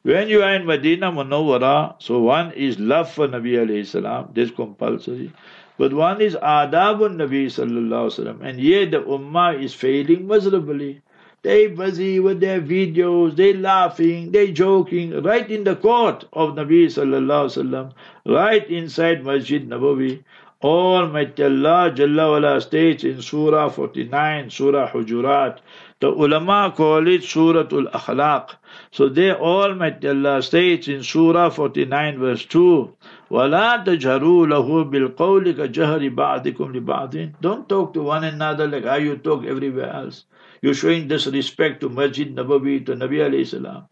When 0.01 0.27
you 0.27 0.41
are 0.41 0.55
in 0.55 0.65
Medina 0.65 1.11
Munawwara, 1.11 2.01
so 2.01 2.19
one 2.19 2.53
is 2.53 2.79
love 2.79 3.11
for 3.11 3.27
Nabi 3.27 3.53
alayhi 3.63 3.85
salam, 3.85 4.31
that's 4.33 4.49
compulsory. 4.49 5.31
But 5.76 5.92
one 5.92 6.20
is 6.20 6.36
adabun 6.36 7.16
Nabi 7.16 7.46
sallallahu 7.46 8.10
wasallam. 8.10 8.38
And 8.42 8.60
yet 8.60 8.92
the 8.92 9.00
ummah 9.00 9.60
is 9.60 9.74
failing 9.74 10.28
miserably. 10.28 11.02
They 11.42 11.66
busy 11.66 12.20
with 12.20 12.40
their 12.40 12.60
videos, 12.60 13.36
they 13.36 13.52
laughing, 13.52 14.32
they 14.32 14.52
joking, 14.52 15.22
right 15.22 15.50
in 15.50 15.64
the 15.64 15.76
court 15.76 16.24
of 16.32 16.54
Nabi 16.54 16.86
sallallahu 16.86 17.50
wasallam, 17.50 17.92
right 18.24 18.70
inside 18.70 19.24
Masjid 19.24 19.68
Nabawi. 19.68 20.22
Almighty 20.62 21.44
Allah 21.44 21.92
Jalla 21.94 22.30
wala 22.30 22.60
states 22.62 23.04
in 23.04 23.20
Surah 23.20 23.68
49, 23.68 24.48
Surah 24.48 24.88
Hujurat. 24.90 25.58
The 26.00 26.08
ulama 26.08 26.72
call 26.74 27.06
it 27.06 27.22
Surah 27.22 27.68
Al 27.70 27.88
Akhlaq. 27.92 28.56
So 28.90 29.10
there 29.10 29.38
Almighty 29.38 30.08
Allah 30.08 30.40
states 30.40 30.88
in 30.88 31.02
Surah 31.02 31.50
49 31.50 32.18
verse 32.18 32.46
2, 32.46 32.96
وَلَا 33.34 33.82
تَجْهَرُوا 33.84 34.46
لَهُ 34.46 34.68
بِالْقَوْلِ 34.90 35.44
كَجَهْرِ 35.58 37.34
Don't 37.40 37.68
talk 37.68 37.92
to 37.94 38.02
one 38.02 38.22
another 38.22 38.68
like 38.68 38.84
how 38.84 38.94
you 38.94 39.16
talk 39.16 39.44
everywhere 39.44 39.90
else. 39.92 40.24
You're 40.62 40.74
showing 40.74 41.08
disrespect 41.08 41.80
to 41.80 41.88
Masjid 41.88 42.32
Nabawi, 42.32 42.86
to 42.86 42.94
Nabi 42.94 43.18
alayhi 43.26 43.44
salam. 43.44 43.88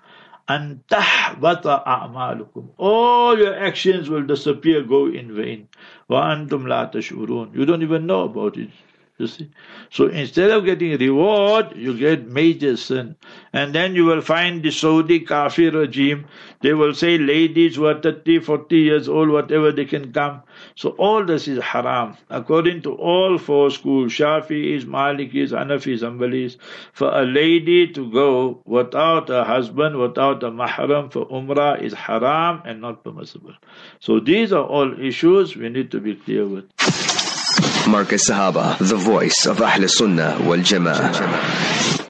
أَن 0.49 0.79
تَحْبَطَ 0.89 1.85
أَعْمَالُكُمْ 1.85 2.69
All 2.79 3.37
your 3.37 3.55
actions 3.59 4.09
will 4.09 4.23
disappear, 4.23 4.83
go 4.83 5.07
in 5.07 5.35
vain. 5.35 5.67
وَأَنْتُمْ 6.09 6.63
لَا 6.71 6.93
تَشْعُرُونَ 6.93 7.57
You 7.57 7.67
don't 7.67 7.83
even 7.83 8.07
know 8.07 8.23
about 8.23 8.57
it. 8.57 8.71
You 9.18 9.27
see? 9.27 9.51
So 9.90 10.07
instead 10.09 10.51
of 10.51 10.64
getting 10.64 10.98
reward, 10.98 11.77
you 11.77 11.96
get 11.96 12.27
major 12.27 12.77
sin. 12.77 13.14
And 13.53 13.75
then 13.75 13.94
you 13.94 14.05
will 14.05 14.22
find 14.22 14.62
the 14.62 14.70
Saudi 14.70 15.20
Kafir 15.20 15.70
regime, 15.70 16.27
they 16.61 16.72
will 16.72 16.94
say 16.94 17.18
ladies 17.18 17.77
who 17.77 17.87
are 17.87 18.01
30, 18.01 18.40
40 18.40 18.77
years 18.77 19.09
old, 19.09 19.29
whatever, 19.29 19.70
they 19.70 19.85
can 19.85 20.12
come. 20.12 20.42
So 20.77 20.90
all 20.90 21.25
this 21.25 21.46
is 21.46 21.62
haram. 21.62 22.16
According 22.31 22.83
to 22.83 22.94
all 22.94 23.37
four 23.37 23.70
schools, 23.70 24.12
Shafi'is, 24.12 24.85
Malikis, 24.85 25.51
Hanafis, 25.51 26.01
Hanbalis, 26.01 26.57
for 26.92 27.12
a 27.12 27.25
lady 27.25 27.88
to 27.92 28.11
go 28.11 28.62
without 28.64 29.29
a 29.29 29.44
husband, 29.44 29.98
without 29.98 30.42
a 30.42 30.51
mahram 30.51 31.12
for 31.12 31.27
Umrah 31.27 31.83
is 31.83 31.92
haram 31.92 32.62
and 32.64 32.81
not 32.81 33.05
permissible. 33.05 33.55
So 34.01 34.20
these 34.20 34.53
are 34.53 34.64
all 34.64 34.98
issues 35.01 35.57
we 35.57 35.68
need 35.68 35.90
to 35.90 36.01
be 36.01 36.14
clear 36.14 36.46
with. 36.46 37.12
Markaz 37.87 38.31
Sahaba, 38.31 38.79
the 38.79 38.97
voice 38.97 39.47
of 39.47 39.61
Ahl 39.61 39.88
Sunnah 39.88 40.38
wal 40.40 40.59
Jama'ah. 40.59 41.92